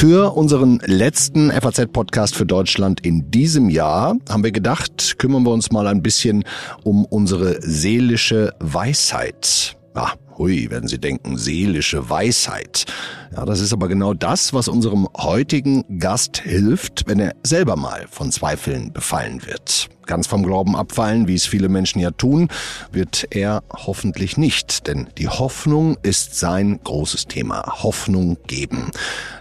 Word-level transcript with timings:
Für 0.00 0.34
unseren 0.34 0.80
letzten 0.86 1.50
FAZ-Podcast 1.50 2.34
für 2.34 2.46
Deutschland 2.46 3.04
in 3.04 3.30
diesem 3.30 3.68
Jahr 3.68 4.16
haben 4.30 4.42
wir 4.42 4.50
gedacht, 4.50 5.18
kümmern 5.18 5.42
wir 5.42 5.50
uns 5.50 5.70
mal 5.72 5.86
ein 5.88 6.02
bisschen 6.02 6.44
um 6.82 7.04
unsere 7.04 7.60
seelische 7.60 8.54
Weisheit. 8.60 9.76
Ah, 9.92 10.12
hui, 10.38 10.70
werden 10.70 10.88
Sie 10.88 10.98
denken, 10.98 11.36
seelische 11.36 12.08
Weisheit. 12.08 12.86
Ja, 13.32 13.44
das 13.44 13.60
ist 13.60 13.72
aber 13.72 13.86
genau 13.86 14.12
das, 14.12 14.52
was 14.52 14.66
unserem 14.66 15.08
heutigen 15.16 15.84
Gast 16.00 16.38
hilft, 16.38 17.04
wenn 17.06 17.20
er 17.20 17.34
selber 17.44 17.76
mal 17.76 18.06
von 18.10 18.32
Zweifeln 18.32 18.92
befallen 18.92 19.46
wird. 19.46 19.88
Ganz 20.06 20.26
vom 20.26 20.42
Glauben 20.42 20.74
abfallen, 20.74 21.28
wie 21.28 21.36
es 21.36 21.46
viele 21.46 21.68
Menschen 21.68 22.00
ja 22.00 22.10
tun, 22.10 22.48
wird 22.90 23.28
er 23.30 23.62
hoffentlich 23.72 24.36
nicht, 24.36 24.88
denn 24.88 25.06
die 25.18 25.28
Hoffnung 25.28 25.98
ist 26.02 26.34
sein 26.34 26.80
großes 26.82 27.26
Thema. 27.26 27.62
Hoffnung 27.84 28.36
geben. 28.48 28.90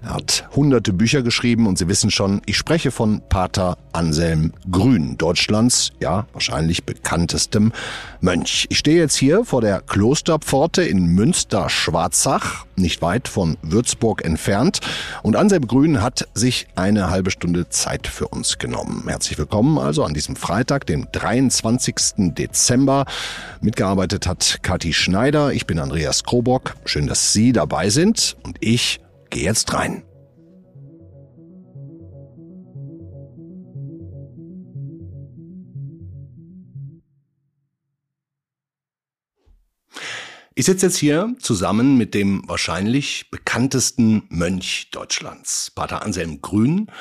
Er 0.04 0.14
hat 0.14 0.48
hunderte 0.56 0.94
Bücher 0.94 1.24
geschrieben 1.24 1.66
und 1.66 1.80
Sie 1.80 1.88
wissen 1.88 2.12
schon, 2.12 2.42
ich 2.46 2.56
spreche 2.56 2.92
von 2.92 3.24
Pater 3.30 3.80
Anselm 3.94 4.54
Grün, 4.70 5.18
Deutschlands, 5.18 5.92
ja, 6.00 6.28
wahrscheinlich 6.34 6.84
bekanntestem 6.84 7.72
Mönch. 8.22 8.68
Ich 8.70 8.78
stehe 8.78 9.00
jetzt 9.00 9.16
hier 9.16 9.46
vor 9.46 9.62
der 9.62 9.82
Klosterpforte 9.82 10.84
in 10.84 11.08
Münster-Schwarzach, 11.08 12.66
nicht 12.76 13.02
weit 13.02 13.28
von 13.28 13.58
Würzburg 13.64 13.79
entfernt. 14.24 14.80
Und 15.24 15.36
Anselm 15.36 15.68
Grün 15.68 16.02
hat 16.02 16.28
sich 16.34 16.68
eine 16.76 17.10
halbe 17.10 17.32
Stunde 17.32 17.70
Zeit 17.70 18.08
für 18.08 18.28
uns 18.28 18.58
genommen. 18.58 19.04
Herzlich 19.08 19.38
willkommen 19.38 19.78
also 19.78 20.04
an 20.04 20.14
diesem 20.14 20.36
Freitag. 20.36 20.60
Freitag, 20.60 20.88
dem 20.88 21.08
23. 21.12 22.34
Dezember. 22.36 23.06
Mitgearbeitet 23.62 24.28
hat 24.28 24.60
Kathi 24.62 24.94
Schneider. 24.94 25.54
Ich 25.54 25.66
bin 25.66 25.80
Andreas 25.80 26.24
Krobock. 26.24 26.76
Schön, 26.86 27.08
dass 27.08 27.34
Sie 27.34 27.54
dabei 27.54 27.90
sind. 27.90 28.36
Und 28.44 28.58
ich 28.60 29.00
gehe 29.30 29.44
jetzt 29.44 29.74
rein. 29.74 30.04
Ich 40.60 40.66
sitze 40.66 40.88
jetzt 40.88 40.98
hier 40.98 41.34
zusammen 41.40 41.98
mit 41.98 42.14
dem 42.14 42.44
wahrscheinlich 42.46 43.32
bekanntesten 43.32 44.24
Mönch 44.28 44.90
Deutschlands, 44.92 45.72
Pater 45.74 46.04
Anselm 46.04 46.42
Grün, 46.42 46.92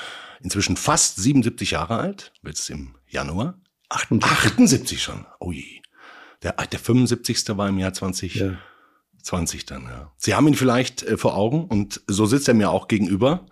inzwischen 0.41 0.77
fast 0.77 1.17
77 1.17 1.73
Jahre 1.73 1.97
alt, 1.97 2.33
wird 2.41 2.57
es 2.57 2.71
im 2.71 2.95
Januar. 3.09 3.59
78, 3.89 4.31
78 4.31 5.03
schon. 5.03 5.27
Ui. 5.41 5.83
Der, 6.45 6.53
der 6.53 6.79
75. 6.79 7.57
war 7.59 7.69
im 7.69 7.79
Jahr 7.79 7.93
2020 7.93 8.37
ja. 8.37 8.57
dann, 9.67 9.87
ja. 9.87 10.13
Sie 10.17 10.37
haben 10.37 10.47
ihn 10.47 10.55
vielleicht 10.55 11.03
äh, 11.03 11.17
vor 11.17 11.35
Augen 11.35 11.65
und 11.65 12.01
so 12.07 12.27
sitzt 12.27 12.47
er 12.47 12.55
mir 12.55 12.71
auch 12.71 12.87
gegenüber. 12.87 13.45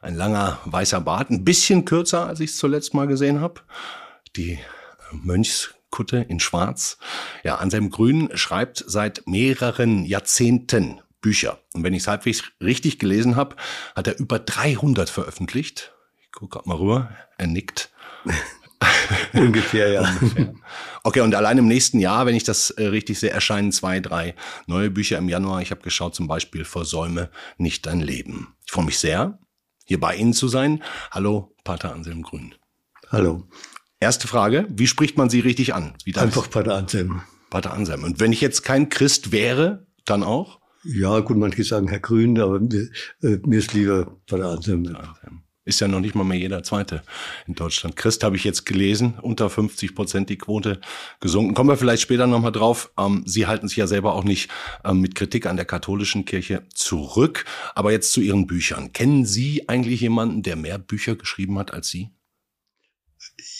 Ein 0.00 0.14
langer 0.14 0.58
weißer 0.64 1.02
Bart, 1.02 1.28
ein 1.28 1.44
bisschen 1.44 1.84
kürzer, 1.84 2.26
als 2.26 2.40
ich 2.40 2.52
es 2.52 2.56
zuletzt 2.56 2.94
mal 2.94 3.08
gesehen 3.08 3.42
habe. 3.42 3.60
Die 4.36 4.52
äh, 4.52 4.58
Mönchskutte 5.90 6.18
in 6.28 6.40
Schwarz. 6.40 6.98
Ja, 7.44 7.56
an 7.56 7.70
seinem 7.70 7.90
Grün 7.90 8.30
schreibt 8.34 8.84
seit 8.86 9.26
mehreren 9.26 10.04
Jahrzehnten 10.04 11.00
Bücher. 11.20 11.58
Und 11.74 11.84
wenn 11.84 11.92
ich 11.92 12.02
es 12.02 12.08
halbwegs 12.08 12.44
richtig 12.62 12.98
gelesen 12.98 13.36
habe, 13.36 13.56
hat 13.94 14.06
er 14.06 14.18
über 14.18 14.38
300 14.38 15.10
veröffentlicht. 15.10 15.92
Ich 16.22 16.32
gucke 16.32 16.58
gerade 16.58 16.68
mal 16.68 16.76
rüber. 16.76 17.10
Er 17.36 17.46
nickt. 17.46 17.90
Ungefähr, 19.34 19.90
ja. 19.90 20.00
Ungefähr. 20.20 20.54
Okay, 21.02 21.20
und 21.20 21.34
allein 21.34 21.58
im 21.58 21.68
nächsten 21.68 21.98
Jahr, 21.98 22.24
wenn 22.24 22.34
ich 22.34 22.44
das 22.44 22.70
äh, 22.70 22.86
richtig 22.86 23.18
sehe, 23.18 23.30
erscheinen 23.30 23.72
zwei, 23.72 24.00
drei 24.00 24.34
neue 24.66 24.90
Bücher 24.90 25.18
im 25.18 25.28
Januar. 25.28 25.60
Ich 25.60 25.70
habe 25.70 25.82
geschaut, 25.82 26.14
zum 26.14 26.26
Beispiel 26.26 26.64
Versäume 26.64 27.30
nicht 27.58 27.84
dein 27.84 28.00
Leben. 28.00 28.54
Ich 28.64 28.72
freue 28.72 28.86
mich 28.86 28.98
sehr, 28.98 29.38
hier 29.84 30.00
bei 30.00 30.14
Ihnen 30.14 30.32
zu 30.32 30.48
sein. 30.48 30.82
Hallo, 31.10 31.54
Pater 31.64 31.92
Anselm 31.92 32.22
Grün. 32.22 32.54
Hallo. 33.10 33.46
Erste 34.02 34.26
Frage, 34.26 34.66
wie 34.70 34.86
spricht 34.86 35.18
man 35.18 35.28
Sie 35.28 35.40
richtig 35.40 35.74
an? 35.74 35.92
Einfach 36.14 36.48
Pater 36.48 36.74
Anselm. 36.74 37.20
Pater 37.50 37.74
Anselm. 37.74 38.02
Und 38.04 38.18
wenn 38.18 38.32
ich 38.32 38.40
jetzt 38.40 38.62
kein 38.62 38.88
Christ 38.88 39.30
wäre, 39.30 39.86
dann 40.06 40.22
auch? 40.22 40.58
Ja, 40.84 41.20
gut, 41.20 41.36
manche 41.36 41.62
sagen 41.64 41.88
Herr 41.88 42.00
Grün, 42.00 42.40
aber 42.40 42.60
mir, 42.60 42.88
äh, 43.22 43.38
mir 43.44 43.58
ist 43.58 43.74
lieber 43.74 44.16
Pater 44.26 44.52
Anselm. 44.52 44.96
Ist 45.66 45.80
ja 45.80 45.88
noch 45.88 46.00
nicht 46.00 46.14
mal 46.14 46.24
mehr 46.24 46.38
jeder 46.38 46.62
Zweite 46.62 47.02
in 47.46 47.54
Deutschland. 47.54 47.94
Christ 47.94 48.24
habe 48.24 48.36
ich 48.36 48.44
jetzt 48.44 48.64
gelesen, 48.64 49.18
unter 49.20 49.50
50 49.50 49.94
Prozent 49.94 50.30
die 50.30 50.38
Quote 50.38 50.80
gesunken. 51.20 51.52
Kommen 51.52 51.68
wir 51.68 51.76
vielleicht 51.76 52.00
später 52.00 52.26
nochmal 52.26 52.52
drauf. 52.52 52.90
Ähm, 52.98 53.24
Sie 53.26 53.46
halten 53.46 53.68
sich 53.68 53.76
ja 53.76 53.86
selber 53.86 54.14
auch 54.14 54.24
nicht 54.24 54.50
ähm, 54.82 55.02
mit 55.02 55.14
Kritik 55.14 55.44
an 55.44 55.56
der 55.56 55.66
katholischen 55.66 56.24
Kirche 56.24 56.62
zurück. 56.72 57.44
Aber 57.74 57.92
jetzt 57.92 58.12
zu 58.12 58.22
Ihren 58.22 58.46
Büchern. 58.46 58.94
Kennen 58.94 59.26
Sie 59.26 59.68
eigentlich 59.68 60.00
jemanden, 60.00 60.42
der 60.42 60.56
mehr 60.56 60.78
Bücher 60.78 61.16
geschrieben 61.16 61.58
hat 61.58 61.74
als 61.74 61.88
Sie? 61.90 62.08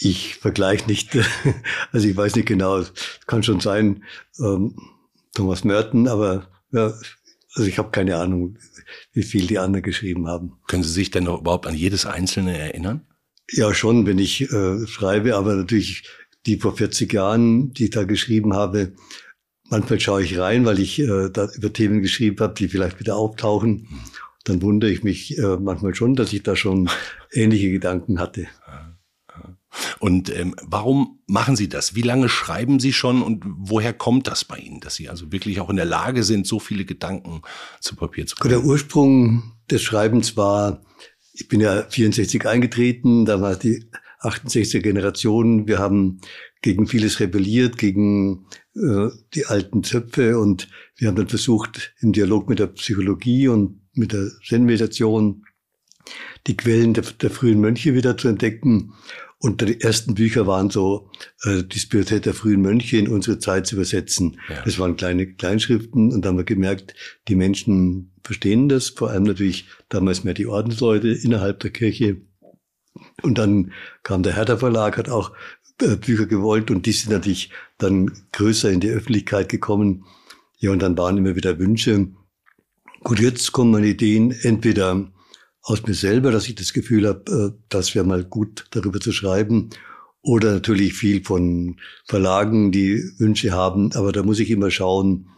Ich 0.00 0.36
vergleiche 0.36 0.86
nicht. 0.86 1.10
Also 1.92 2.06
ich 2.08 2.16
weiß 2.16 2.36
nicht 2.36 2.46
genau. 2.46 2.78
Es 2.78 2.92
kann 3.26 3.42
schon 3.42 3.60
sein, 3.60 4.04
ähm, 4.38 4.76
Thomas 5.34 5.64
Merton, 5.64 6.08
aber 6.08 6.48
ja, 6.72 6.92
also 7.54 7.68
ich 7.68 7.78
habe 7.78 7.90
keine 7.90 8.16
Ahnung, 8.16 8.58
wie 9.12 9.22
viel 9.22 9.46
die 9.46 9.58
anderen 9.58 9.82
geschrieben 9.82 10.28
haben. 10.28 10.52
Können 10.66 10.82
Sie 10.82 10.92
sich 10.92 11.10
denn 11.10 11.24
noch 11.24 11.40
überhaupt 11.40 11.66
an 11.66 11.74
jedes 11.74 12.06
Einzelne 12.06 12.56
erinnern? 12.56 13.06
Ja, 13.50 13.74
schon, 13.74 14.06
wenn 14.06 14.18
ich 14.18 14.52
äh, 14.52 14.86
schreibe, 14.86 15.36
aber 15.36 15.54
natürlich 15.56 16.04
die 16.46 16.56
vor 16.56 16.76
40 16.76 17.12
Jahren, 17.12 17.72
die 17.72 17.84
ich 17.84 17.90
da 17.90 18.04
geschrieben 18.04 18.54
habe, 18.54 18.92
manchmal 19.68 20.00
schaue 20.00 20.22
ich 20.22 20.38
rein, 20.38 20.64
weil 20.64 20.78
ich 20.78 20.98
äh, 21.00 21.30
da 21.30 21.48
über 21.54 21.72
Themen 21.72 22.02
geschrieben 22.02 22.38
habe, 22.40 22.54
die 22.54 22.68
vielleicht 22.68 23.00
wieder 23.00 23.16
auftauchen. 23.16 23.88
Dann 24.44 24.62
wundere 24.62 24.90
ich 24.90 25.02
mich 25.02 25.36
äh, 25.38 25.56
manchmal 25.56 25.94
schon, 25.94 26.14
dass 26.14 26.32
ich 26.32 26.42
da 26.42 26.56
schon 26.56 26.88
ähnliche 27.32 27.70
Gedanken 27.70 28.20
hatte. 28.20 28.46
Und 29.98 30.34
ähm, 30.34 30.54
warum 30.62 31.20
machen 31.26 31.56
Sie 31.56 31.68
das? 31.68 31.94
Wie 31.94 32.02
lange 32.02 32.28
schreiben 32.28 32.80
Sie 32.80 32.92
schon 32.92 33.22
und 33.22 33.44
woher 33.46 33.92
kommt 33.92 34.26
das 34.26 34.44
bei 34.44 34.56
Ihnen, 34.58 34.80
dass 34.80 34.96
Sie 34.96 35.08
also 35.08 35.32
wirklich 35.32 35.60
auch 35.60 35.70
in 35.70 35.76
der 35.76 35.84
Lage 35.84 36.22
sind, 36.22 36.46
so 36.46 36.58
viele 36.58 36.84
Gedanken 36.84 37.42
zu 37.80 37.96
Papier 37.96 38.26
zu 38.26 38.36
bringen? 38.36 38.50
Der 38.50 38.64
Ursprung 38.64 39.54
des 39.70 39.82
Schreibens 39.82 40.36
war, 40.36 40.82
ich 41.32 41.48
bin 41.48 41.60
ja 41.60 41.84
64 41.88 42.46
eingetreten, 42.46 43.24
da 43.24 43.40
war 43.40 43.56
die 43.56 43.88
68er 44.20 44.80
Generation. 44.80 45.66
Wir 45.66 45.78
haben 45.78 46.20
gegen 46.62 46.86
vieles 46.86 47.20
rebelliert, 47.20 47.78
gegen 47.78 48.46
äh, 48.74 49.08
die 49.34 49.46
alten 49.46 49.82
Zöpfe 49.82 50.38
und 50.38 50.68
wir 50.96 51.08
haben 51.08 51.16
dann 51.16 51.28
versucht, 51.28 51.94
im 52.00 52.12
Dialog 52.12 52.48
mit 52.48 52.58
der 52.58 52.66
Psychologie 52.68 53.48
und 53.48 53.80
mit 53.94 54.12
der 54.12 54.28
Zen-Meditation 54.46 55.44
die 56.46 56.56
Quellen 56.56 56.94
der, 56.94 57.04
der 57.04 57.30
frühen 57.30 57.60
Mönche 57.60 57.94
wieder 57.94 58.16
zu 58.16 58.28
entdecken 58.28 58.92
und 59.42 59.62
die 59.62 59.80
ersten 59.80 60.14
Bücher 60.14 60.46
waren 60.46 60.68
so, 60.68 61.10
äh, 61.44 61.62
die 61.64 61.78
Spiritualität 61.78 62.26
der 62.26 62.34
frühen 62.34 62.60
Mönche 62.60 62.98
in 62.98 63.08
unsere 63.08 63.38
Zeit 63.38 63.66
zu 63.66 63.76
übersetzen. 63.76 64.38
Ja. 64.50 64.62
Das 64.62 64.78
waren 64.78 64.96
kleine 64.96 65.26
Kleinschriften 65.32 66.12
und 66.12 66.22
da 66.22 66.28
haben 66.28 66.36
wir 66.36 66.44
gemerkt, 66.44 66.94
die 67.26 67.34
Menschen 67.34 68.12
verstehen 68.22 68.68
das, 68.68 68.90
vor 68.90 69.10
allem 69.10 69.22
natürlich 69.22 69.66
damals 69.88 70.24
mehr 70.24 70.34
die 70.34 70.46
Ordensleute 70.46 71.08
innerhalb 71.08 71.60
der 71.60 71.70
Kirche. 71.70 72.20
Und 73.22 73.38
dann 73.38 73.72
kam 74.02 74.22
der 74.22 74.36
Hertha 74.36 74.58
Verlag, 74.58 74.98
hat 74.98 75.08
auch 75.08 75.32
äh, 75.80 75.96
Bücher 75.96 76.26
gewollt 76.26 76.70
und 76.70 76.84
die 76.84 76.92
sind 76.92 77.10
natürlich 77.10 77.50
dann 77.78 78.12
größer 78.32 78.70
in 78.70 78.80
die 78.80 78.90
Öffentlichkeit 78.90 79.48
gekommen. 79.48 80.04
Ja, 80.58 80.70
und 80.70 80.82
dann 80.82 80.98
waren 80.98 81.16
immer 81.16 81.34
wieder 81.34 81.58
Wünsche. 81.58 82.08
Gut, 83.04 83.20
jetzt 83.20 83.52
kommen 83.52 83.70
meine 83.70 83.86
Ideen 83.86 84.32
entweder 84.32 85.10
aus 85.62 85.82
mir 85.86 85.94
selber, 85.94 86.30
dass 86.30 86.48
ich 86.48 86.54
das 86.54 86.72
Gefühl 86.72 87.06
habe, 87.06 87.54
äh, 87.56 87.62
das 87.68 87.94
wäre 87.94 88.04
mal 88.04 88.24
gut, 88.24 88.66
darüber 88.70 89.00
zu 89.00 89.12
schreiben. 89.12 89.70
Oder 90.22 90.52
natürlich 90.52 90.94
viel 90.94 91.24
von 91.24 91.80
Verlagen, 92.04 92.72
die 92.72 93.02
Wünsche 93.18 93.52
haben. 93.52 93.92
Aber 93.94 94.12
da 94.12 94.22
muss 94.22 94.38
ich 94.38 94.50
immer 94.50 94.70
schauen, 94.70 95.28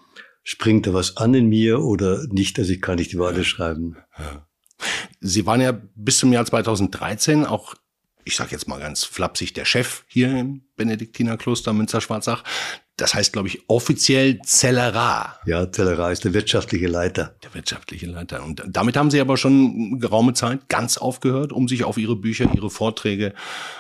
springt 0.43 0.87
da 0.87 0.95
was 0.95 1.17
an 1.17 1.35
in 1.35 1.49
mir 1.49 1.81
oder 1.81 2.27
nicht, 2.29 2.59
also 2.59 2.73
ich 2.73 2.83
kann 2.83 2.97
nicht 2.97 3.13
über 3.13 3.29
alles 3.29 3.47
schreiben. 3.47 3.97
Sie 5.21 5.47
waren 5.47 5.61
ja 5.61 5.81
bis 5.95 6.19
zum 6.19 6.33
Jahr 6.33 6.45
2013 6.45 7.47
auch 7.47 7.75
ich 8.25 8.37
sage 8.37 8.53
jetzt 8.53 8.69
mal 8.69 8.81
ganz 8.81 9.05
flapsig, 9.05 9.55
der 9.55 9.65
Chef 9.65 10.05
hier 10.07 10.37
im 10.37 10.63
Benediktinerkloster 10.77 11.73
Münster-Schwarzach. 11.73 12.45
Das 12.97 13.15
heißt, 13.15 13.33
glaube 13.33 13.49
ich, 13.49 13.63
offiziell 13.69 14.41
Zellerar. 14.43 15.41
Ja, 15.47 15.73
Zellerar 15.73 16.13
ist 16.13 16.25
der 16.25 16.35
wirtschaftliche 16.35 16.87
Leiter. 16.87 17.35
Der 17.43 17.55
wirtschaftliche 17.55 18.07
Leiter. 18.07 18.45
Und 18.45 18.63
damit 18.69 18.97
haben 18.97 19.11
Sie 19.11 19.21
aber 19.21 19.39
schon 19.39 19.99
geraume 19.99 20.35
Zeit 20.35 20.69
ganz 20.69 20.99
aufgehört, 20.99 21.53
um 21.53 21.69
sich 21.69 21.85
auf 21.85 21.97
Ihre 21.97 22.17
Bücher, 22.17 22.51
Ihre 22.55 22.69
Vorträge, 22.69 23.33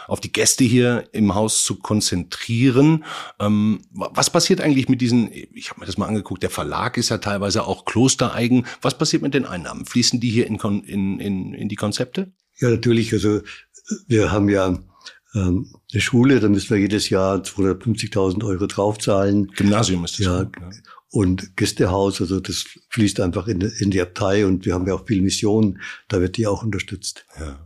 auf 0.09 0.21
die 0.21 0.33
Gäste 0.33 0.65
hier 0.65 1.05
im 1.12 1.35
Haus 1.35 1.62
zu 1.62 1.79
konzentrieren. 1.79 3.05
Ähm, 3.39 3.83
was 3.91 4.31
passiert 4.31 4.62
eigentlich 4.62 4.89
mit 4.89 5.03
diesen, 5.03 5.31
ich 5.31 5.71
habe 5.71 5.81
mir 5.81 5.87
das 5.87 5.99
mal 5.99 6.09
angeguckt, 6.09 6.43
der 6.43 6.50
Verlag 6.50 6.97
ist 6.97 7.11
ja 7.11 7.19
teilweise 7.19 7.65
auch 7.67 7.85
klostereigen. 7.85 8.67
Was 8.81 8.97
passiert 8.97 9.23
mit 9.23 9.35
den 9.35 9.44
Einnahmen? 9.44 9.85
Fließen 9.85 10.21
die 10.21 10.31
hier 10.31 10.47
in, 10.47 10.56
in, 10.56 11.21
in, 11.21 11.55
in 11.55 11.69
die 11.69 11.77
Konzepte? 11.77 12.33
Ja, 12.59 12.71
natürlich. 12.71 13.12
Also 13.12 13.41
wir 14.06 14.33
haben 14.33 14.49
ja 14.49 14.79
ähm, 15.35 15.75
eine 15.93 16.00
Schule, 16.00 16.41
da 16.41 16.49
müssen 16.49 16.71
wir 16.71 16.79
jedes 16.79 17.11
Jahr 17.11 17.39
250.000 17.39 18.44
Euro 18.44 18.67
draufzahlen. 18.67 19.49
Gymnasium 19.49 20.05
ist 20.05 20.19
das. 20.19 20.27
Ja, 20.27 20.43
ja. 20.43 20.71
Und 21.11 21.56
Gästehaus, 21.56 22.21
also 22.21 22.41
das 22.41 22.65
fließt 22.89 23.21
einfach 23.21 23.47
in, 23.47 23.61
in 23.61 23.91
die 23.91 24.00
Abtei 24.00 24.47
und 24.47 24.65
wir 24.65 24.75
haben 24.75 24.87
ja 24.87 24.94
auch 24.94 25.06
viel 25.06 25.21
Missionen, 25.21 25.81
da 26.09 26.21
wird 26.23 26.39
die 26.39 26.47
auch 26.47 26.62
unterstützt. 26.62 27.27
Ja. 27.39 27.59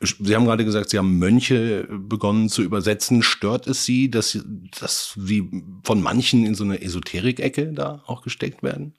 Sie 0.00 0.36
haben 0.36 0.44
gerade 0.44 0.64
gesagt, 0.64 0.90
Sie 0.90 0.98
haben 0.98 1.18
Mönche 1.18 1.88
begonnen 1.90 2.48
zu 2.48 2.62
übersetzen. 2.62 3.22
Stört 3.22 3.66
es 3.66 3.84
Sie, 3.84 4.10
dass, 4.10 4.38
dass 4.78 5.14
Sie 5.18 5.50
von 5.82 6.02
manchen 6.02 6.44
in 6.44 6.54
so 6.54 6.64
eine 6.64 6.82
Esoterik-Ecke 6.82 7.72
da 7.72 8.02
auch 8.06 8.22
gesteckt 8.22 8.62
werden? 8.62 8.94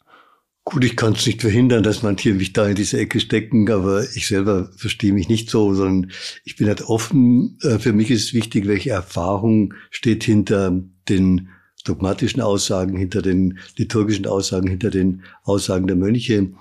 Gut, 0.67 0.83
ich 0.83 0.95
kann 0.95 1.13
es 1.13 1.27
nicht 1.27 1.41
verhindern, 1.41 1.83
dass 1.83 2.01
manche 2.01 2.33
mich 2.33 2.51
da 2.51 2.67
in 2.67 2.75
diese 2.75 2.97
Ecke 2.97 3.19
stecken, 3.19 3.69
aber 3.69 4.03
ich 4.15 4.25
selber 4.25 4.71
verstehe 4.75 5.13
mich 5.13 5.29
nicht 5.29 5.47
so, 5.47 5.75
sondern 5.75 6.11
ich 6.43 6.55
bin 6.55 6.67
halt 6.67 6.81
offen. 6.81 7.59
Äh, 7.61 7.77
für 7.77 7.93
mich 7.93 8.09
ist 8.09 8.33
wichtig, 8.33 8.67
welche 8.67 8.89
Erfahrung 8.89 9.75
steht 9.91 10.23
hinter 10.23 10.81
den 11.07 11.49
dogmatischen 11.83 12.41
Aussagen, 12.41 12.97
hinter 12.97 13.21
den 13.21 13.59
liturgischen 13.77 14.25
Aussagen, 14.25 14.67
hinter 14.67 14.89
den 14.89 15.21
Aussagen 15.43 15.85
der 15.85 15.97
Mönche. 15.97 16.51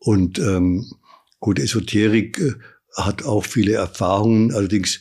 Und 0.00 0.40
ähm, 0.40 0.90
gut, 1.38 1.60
Esoterik 1.60 2.40
äh, 2.40 2.54
hat 2.96 3.22
auch 3.22 3.44
viele 3.44 3.74
Erfahrungen. 3.74 4.52
Allerdings 4.52 5.00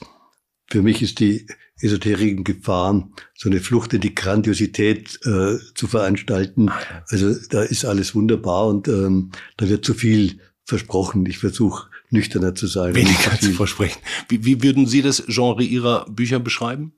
für 0.67 0.83
mich 0.83 1.01
ist 1.01 1.19
die 1.19 1.47
Esoterik 1.81 2.37
in 2.37 2.43
Gefahr, 2.43 3.09
so 3.35 3.49
eine 3.49 3.59
Flucht 3.59 3.93
in 3.93 4.01
die 4.01 4.15
Grandiosität 4.15 5.19
äh, 5.25 5.57
zu 5.75 5.87
veranstalten. 5.87 6.69
Ah, 6.69 7.03
also 7.09 7.35
da 7.49 7.61
ist 7.63 7.85
alles 7.85 8.15
wunderbar 8.15 8.67
und 8.67 8.87
ähm, 8.87 9.31
da 9.57 9.67
wird 9.67 9.85
zu 9.85 9.93
viel 9.93 10.39
versprochen. 10.63 11.25
Ich 11.25 11.39
versuche 11.39 11.89
nüchterner 12.09 12.55
zu 12.55 12.67
sein. 12.67 12.95
Weniger 12.95 13.39
zu 13.39 13.51
versprechen. 13.51 13.99
Wie, 14.29 14.45
wie 14.45 14.63
würden 14.63 14.85
Sie 14.85 15.01
das 15.01 15.23
Genre 15.27 15.63
Ihrer 15.63 16.05
Bücher 16.09 16.39
beschreiben? 16.39 16.93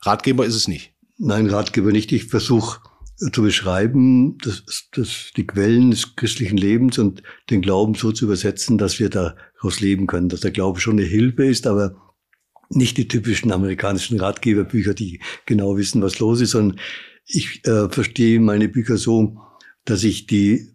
Ratgeber 0.00 0.46
ist 0.46 0.54
es 0.54 0.68
nicht. 0.68 0.92
Nein, 1.18 1.48
Ratgeber 1.48 1.92
nicht. 1.92 2.12
Ich 2.12 2.26
versuche 2.26 2.80
zu 3.32 3.42
beschreiben, 3.42 4.38
das, 4.38 4.64
das, 4.92 5.30
die 5.36 5.46
Quellen 5.46 5.92
des 5.92 6.16
christlichen 6.16 6.56
Lebens 6.56 6.98
und 6.98 7.22
den 7.50 7.62
Glauben 7.62 7.94
so 7.94 8.12
zu 8.12 8.24
übersetzen, 8.24 8.76
dass 8.78 8.98
wir 8.98 9.08
daraus 9.08 9.80
leben 9.80 10.06
können, 10.06 10.28
dass 10.28 10.40
der 10.40 10.50
Glaube 10.50 10.80
schon 10.80 10.98
eine 10.98 11.06
Hilfe 11.06 11.44
ist, 11.44 11.66
aber 11.66 11.94
nicht 12.68 12.96
die 12.96 13.08
typischen 13.08 13.52
amerikanischen 13.52 14.18
Ratgeberbücher, 14.18 14.94
die 14.94 15.20
genau 15.46 15.76
wissen, 15.76 16.02
was 16.02 16.18
los 16.18 16.40
ist, 16.40 16.50
sondern 16.50 16.80
ich 17.26 17.64
äh, 17.66 17.88
verstehe 17.88 18.40
meine 18.40 18.68
Bücher 18.68 18.96
so, 18.96 19.38
dass 19.84 20.04
ich 20.04 20.26
die 20.26 20.70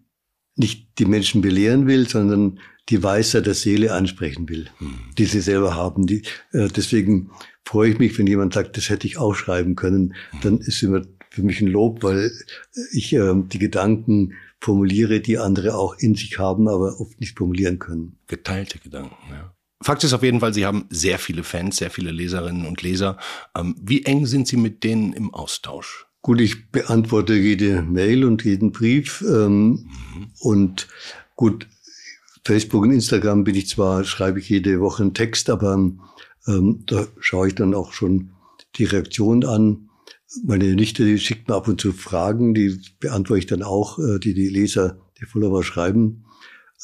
nicht 0.55 0.99
die 0.99 1.05
Menschen 1.05 1.41
belehren 1.41 1.87
will, 1.87 2.07
sondern 2.07 2.59
die 2.89 3.01
Weisheit 3.01 3.45
der 3.45 3.53
Seele 3.53 3.93
ansprechen 3.93 4.49
will, 4.49 4.69
hm. 4.79 4.93
die 5.17 5.25
sie 5.25 5.41
selber 5.41 5.75
haben. 5.75 6.05
Die, 6.05 6.23
äh, 6.51 6.67
deswegen 6.67 7.31
freue 7.63 7.91
ich 7.91 7.99
mich, 7.99 8.17
wenn 8.17 8.27
jemand 8.27 8.53
sagt, 8.53 8.75
das 8.77 8.89
hätte 8.89 9.07
ich 9.07 9.17
auch 9.17 9.35
schreiben 9.35 9.75
können. 9.75 10.15
Hm. 10.31 10.39
Dann 10.41 10.57
ist 10.59 10.83
immer 10.83 11.03
für 11.29 11.43
mich 11.43 11.61
ein 11.61 11.67
Lob, 11.67 12.03
weil 12.03 12.31
ich 12.91 13.13
äh, 13.13 13.33
die 13.35 13.59
Gedanken 13.59 14.33
formuliere, 14.59 15.21
die 15.21 15.37
andere 15.37 15.75
auch 15.75 15.95
in 15.97 16.15
sich 16.15 16.39
haben, 16.39 16.67
aber 16.67 16.99
oft 16.99 17.19
nicht 17.19 17.37
formulieren 17.37 17.79
können. 17.79 18.17
Geteilte 18.27 18.79
Gedanken, 18.79 19.15
ja. 19.31 19.53
Fakt 19.81 20.03
ist 20.03 20.13
auf 20.13 20.23
jeden 20.23 20.41
Fall, 20.41 20.53
Sie 20.53 20.65
haben 20.65 20.85
sehr 20.89 21.19
viele 21.19 21.43
Fans, 21.43 21.77
sehr 21.77 21.89
viele 21.89 22.11
Leserinnen 22.11 22.65
und 22.65 22.81
Leser. 22.81 23.17
Ähm, 23.57 23.75
wie 23.81 24.03
eng 24.03 24.25
sind 24.25 24.47
Sie 24.47 24.57
mit 24.57 24.83
denen 24.83 25.13
im 25.13 25.33
Austausch? 25.33 26.05
Gut, 26.21 26.41
ich 26.41 26.69
beantworte 26.69 27.33
jede 27.33 27.81
Mail 27.81 28.25
und 28.25 28.43
jeden 28.43 28.73
Brief. 28.73 29.23
Ähm, 29.25 29.69
mhm. 29.69 30.31
Und 30.39 30.87
gut, 31.35 31.67
Facebook 32.43 32.83
und 32.83 32.91
Instagram 32.91 33.45
bin 33.45 33.55
ich 33.55 33.69
zwar, 33.69 34.03
schreibe 34.03 34.39
ich 34.39 34.49
jede 34.49 34.81
Woche 34.81 35.03
einen 35.03 35.13
Text, 35.13 35.49
aber 35.49 35.75
ähm, 36.47 36.83
da 36.85 37.07
schaue 37.19 37.47
ich 37.47 37.55
dann 37.55 37.73
auch 37.73 37.93
schon 37.93 38.31
die 38.75 38.85
Reaktion 38.85 39.45
an. 39.45 39.89
Meine 40.43 40.75
Nichte 40.75 41.05
die 41.05 41.19
schickt 41.19 41.47
mir 41.47 41.55
ab 41.55 41.69
und 41.69 41.79
zu 41.79 41.93
Fragen, 41.93 42.53
die 42.53 42.79
beantworte 42.99 43.39
ich 43.39 43.47
dann 43.47 43.63
auch, 43.63 43.97
äh, 43.97 44.19
die 44.19 44.33
die 44.33 44.49
Leser, 44.49 44.97
die 45.19 45.25
Follower 45.25 45.63
schreiben. 45.63 46.25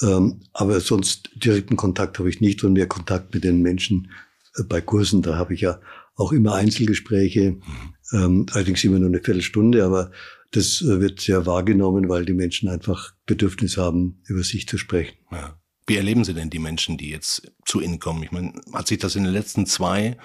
Ähm, 0.01 0.41
aber 0.53 0.79
sonst 0.81 1.29
direkten 1.35 1.77
Kontakt 1.77 2.19
habe 2.19 2.29
ich 2.29 2.41
nicht 2.41 2.63
und 2.63 2.73
mehr 2.73 2.87
Kontakt 2.87 3.33
mit 3.33 3.43
den 3.43 3.61
Menschen 3.61 4.11
äh, 4.57 4.63
bei 4.63 4.81
Kursen. 4.81 5.21
Da 5.21 5.35
habe 5.37 5.53
ich 5.53 5.61
ja 5.61 5.79
auch 6.15 6.31
immer 6.31 6.55
Einzelgespräche, 6.55 7.57
ähm, 8.13 8.45
allerdings 8.51 8.83
immer 8.83 8.99
nur 8.99 9.09
eine 9.09 9.21
Viertelstunde, 9.21 9.83
aber 9.83 10.11
das 10.51 10.81
äh, 10.81 10.99
wird 11.01 11.21
sehr 11.21 11.45
wahrgenommen, 11.45 12.09
weil 12.09 12.25
die 12.25 12.33
Menschen 12.33 12.69
einfach 12.69 13.13
Bedürfnis 13.25 13.77
haben, 13.77 14.21
über 14.25 14.43
sich 14.43 14.67
zu 14.67 14.77
sprechen. 14.77 15.17
Ja. 15.31 15.59
Wie 15.87 15.97
erleben 15.97 16.23
Sie 16.23 16.33
denn 16.33 16.49
die 16.49 16.59
Menschen, 16.59 16.97
die 16.97 17.09
jetzt 17.09 17.51
zu 17.63 17.79
Ihnen 17.79 17.99
kommen? 17.99 18.23
Ich 18.23 18.31
meine, 18.31 18.53
hat 18.73 18.87
sich 18.87 18.97
das 18.97 19.15
in 19.15 19.23
den 19.23 19.33
letzten 19.33 19.67
zwei, 19.67 20.17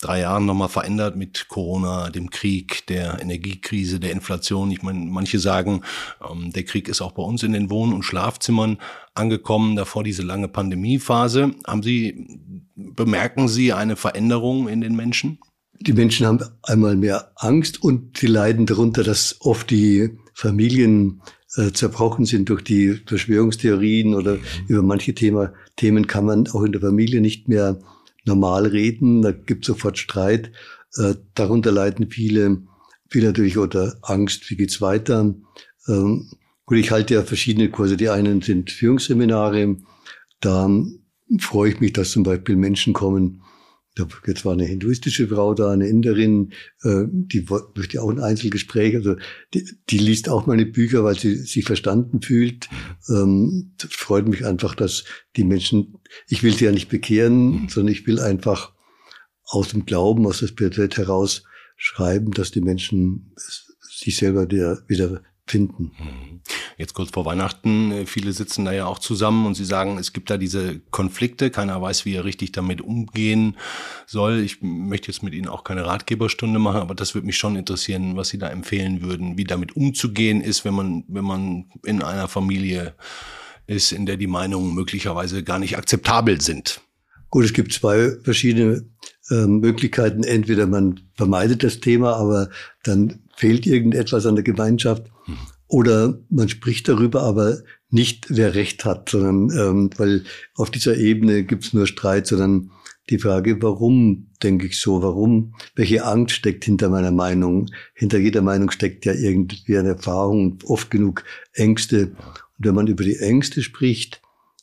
drei 0.00 0.20
Jahren 0.20 0.46
nochmal 0.46 0.68
verändert 0.68 1.16
mit 1.16 1.48
Corona, 1.48 2.10
dem 2.10 2.30
Krieg, 2.30 2.86
der 2.86 3.20
Energiekrise, 3.20 3.98
der 3.98 4.12
Inflation? 4.12 4.70
Ich 4.70 4.82
meine, 4.82 5.00
manche 5.00 5.40
sagen, 5.40 5.82
ähm, 6.28 6.52
der 6.52 6.62
Krieg 6.62 6.88
ist 6.88 7.00
auch 7.00 7.12
bei 7.12 7.24
uns 7.24 7.42
in 7.42 7.52
den 7.52 7.70
Wohn- 7.70 7.92
und 7.92 8.04
Schlafzimmern 8.04 8.78
angekommen, 9.14 9.74
davor 9.74 10.04
diese 10.04 10.22
lange 10.22 10.46
Pandemiephase. 10.46 11.56
Haben 11.66 11.82
Sie, 11.82 12.28
bemerken 12.76 13.48
Sie 13.48 13.72
eine 13.72 13.96
Veränderung 13.96 14.68
in 14.68 14.80
den 14.80 14.94
Menschen? 14.94 15.40
Die 15.80 15.94
Menschen 15.94 16.26
haben 16.26 16.40
einmal 16.62 16.94
mehr 16.94 17.32
Angst 17.36 17.82
und 17.82 18.18
sie 18.18 18.26
leiden 18.26 18.66
darunter, 18.66 19.02
dass 19.02 19.36
oft 19.40 19.70
die 19.70 20.10
Familien 20.34 21.22
äh, 21.56 21.72
zerbrochen 21.72 22.26
sind 22.26 22.48
durch 22.48 22.62
die 22.62 23.00
Verschwörungstheorien 23.06 24.14
oder 24.14 24.36
mhm. 24.36 24.42
über 24.68 24.82
manche 24.82 25.14
Thema, 25.14 25.52
Themen 25.76 26.06
kann 26.06 26.24
man 26.24 26.46
auch 26.48 26.62
in 26.62 26.72
der 26.72 26.80
Familie 26.80 27.20
nicht 27.20 27.48
mehr 27.48 27.78
normal 28.24 28.66
reden. 28.66 29.22
Da 29.22 29.32
gibt 29.32 29.64
es 29.64 29.66
sofort 29.68 29.98
Streit. 29.98 30.52
Äh, 30.96 31.14
darunter 31.34 31.72
leiden 31.72 32.10
viele, 32.10 32.62
viele 33.08 33.28
natürlich 33.28 33.58
unter 33.58 33.98
Angst, 34.02 34.50
wie 34.50 34.56
geht's 34.56 34.80
weiter. 34.80 35.34
Ähm, 35.88 36.30
gut, 36.66 36.78
ich 36.78 36.90
halte 36.90 37.14
ja 37.14 37.22
verschiedene 37.22 37.70
Kurse. 37.70 37.96
Die 37.96 38.08
einen 38.08 38.42
sind 38.42 38.70
Führungsseminare. 38.70 39.76
Da 40.40 40.70
freue 41.38 41.70
ich 41.70 41.80
mich, 41.80 41.92
dass 41.92 42.10
zum 42.10 42.22
Beispiel 42.22 42.56
Menschen 42.56 42.92
kommen, 42.92 43.42
Jetzt 44.26 44.44
war 44.44 44.52
eine 44.52 44.64
hinduistische 44.64 45.28
Frau 45.28 45.54
da, 45.54 45.70
eine 45.70 45.88
Inderin, 45.88 46.52
äh, 46.82 47.04
die 47.08 47.46
möchte 47.74 48.02
auch 48.02 48.10
ein 48.10 48.20
Einzelgespräch. 48.20 48.94
Also 48.94 49.16
die, 49.54 49.68
die 49.88 49.98
liest 49.98 50.28
auch 50.28 50.46
meine 50.46 50.66
Bücher, 50.66 51.04
weil 51.04 51.18
sie 51.18 51.36
sich 51.36 51.64
verstanden 51.64 52.22
fühlt. 52.22 52.68
Ähm, 53.08 53.72
das 53.78 53.92
freut 53.92 54.28
mich 54.28 54.44
einfach, 54.46 54.74
dass 54.74 55.04
die 55.36 55.44
Menschen, 55.44 55.98
ich 56.28 56.42
will 56.42 56.54
sie 56.54 56.66
ja 56.66 56.72
nicht 56.72 56.88
bekehren, 56.88 57.68
sondern 57.68 57.92
ich 57.92 58.06
will 58.06 58.20
einfach 58.20 58.72
aus 59.44 59.68
dem 59.68 59.86
Glauben, 59.86 60.26
aus 60.26 60.40
der 60.40 60.48
Spiritualität 60.48 60.98
heraus 60.98 61.44
schreiben, 61.76 62.30
dass 62.32 62.50
die 62.50 62.60
Menschen 62.60 63.34
sich 63.80 64.16
selber 64.16 64.48
wieder 64.50 65.22
finden. 65.50 65.92
Mhm. 65.98 66.40
Jetzt 66.78 66.94
kurz 66.94 67.10
vor 67.10 67.26
Weihnachten, 67.26 67.92
äh, 67.92 68.06
viele 68.06 68.32
sitzen 68.32 68.64
da 68.64 68.72
ja 68.72 68.86
auch 68.86 68.98
zusammen 68.98 69.46
und 69.46 69.54
sie 69.54 69.64
sagen, 69.64 69.98
es 69.98 70.12
gibt 70.12 70.30
da 70.30 70.38
diese 70.38 70.80
Konflikte, 70.90 71.50
keiner 71.50 71.80
weiß, 71.82 72.04
wie 72.04 72.14
er 72.14 72.24
richtig 72.24 72.52
damit 72.52 72.80
umgehen 72.80 73.56
soll. 74.06 74.40
Ich 74.40 74.62
möchte 74.62 75.08
jetzt 75.08 75.22
mit 75.22 75.34
Ihnen 75.34 75.48
auch 75.48 75.64
keine 75.64 75.84
Ratgeberstunde 75.84 76.58
machen, 76.58 76.80
aber 76.80 76.94
das 76.94 77.14
würde 77.14 77.26
mich 77.26 77.36
schon 77.36 77.56
interessieren, 77.56 78.16
was 78.16 78.28
Sie 78.28 78.38
da 78.38 78.48
empfehlen 78.48 79.02
würden, 79.02 79.36
wie 79.36 79.44
damit 79.44 79.76
umzugehen 79.76 80.40
ist, 80.40 80.64
wenn 80.64 80.74
man, 80.74 81.04
wenn 81.08 81.24
man 81.24 81.66
in 81.84 82.02
einer 82.02 82.28
Familie 82.28 82.94
ist, 83.66 83.92
in 83.92 84.06
der 84.06 84.16
die 84.16 84.26
Meinungen 84.26 84.74
möglicherweise 84.74 85.42
gar 85.42 85.58
nicht 85.58 85.76
akzeptabel 85.76 86.40
sind. 86.40 86.80
Gut, 87.28 87.44
es 87.44 87.52
gibt 87.52 87.72
zwei 87.72 88.16
verschiedene 88.24 88.84
äh, 89.30 89.46
Möglichkeiten. 89.46 90.24
Entweder 90.24 90.66
man 90.66 91.00
vermeidet 91.14 91.62
das 91.62 91.78
Thema, 91.78 92.16
aber 92.16 92.48
dann 92.82 93.20
fehlt 93.40 93.66
irgendetwas 93.66 94.26
an 94.26 94.34
der 94.34 94.44
Gemeinschaft. 94.44 95.10
Mhm. 95.26 95.38
Oder 95.66 96.20
man 96.28 96.50
spricht 96.50 96.88
darüber, 96.88 97.22
aber 97.22 97.60
nicht, 97.88 98.26
wer 98.28 98.54
Recht 98.54 98.84
hat, 98.84 99.08
sondern 99.08 99.50
ähm, 99.58 99.90
weil 99.96 100.24
auf 100.56 100.70
dieser 100.70 100.98
Ebene 100.98 101.44
gibt's 101.44 101.72
nur 101.72 101.86
Streit, 101.86 102.26
sondern 102.26 102.70
die 103.08 103.18
Frage, 103.18 103.62
warum 103.62 104.28
denke 104.42 104.66
ich 104.66 104.78
so, 104.78 105.02
warum, 105.02 105.54
welche 105.74 106.04
Angst 106.04 106.34
steckt 106.36 106.66
hinter 106.66 106.90
meiner 106.90 107.12
Meinung. 107.12 107.70
Hinter 107.94 108.18
jeder 108.18 108.42
Meinung 108.42 108.70
steckt 108.70 109.06
ja 109.06 109.14
irgendwie 109.14 109.78
eine 109.78 109.90
Erfahrung, 109.90 110.58
oft 110.66 110.90
genug 110.90 111.24
Ängste. 111.54 112.08
Und 112.58 112.66
wenn 112.66 112.74
man 112.74 112.88
über 112.88 113.04
die 113.04 113.16
Ängste 113.16 113.62
spricht, 113.62 114.20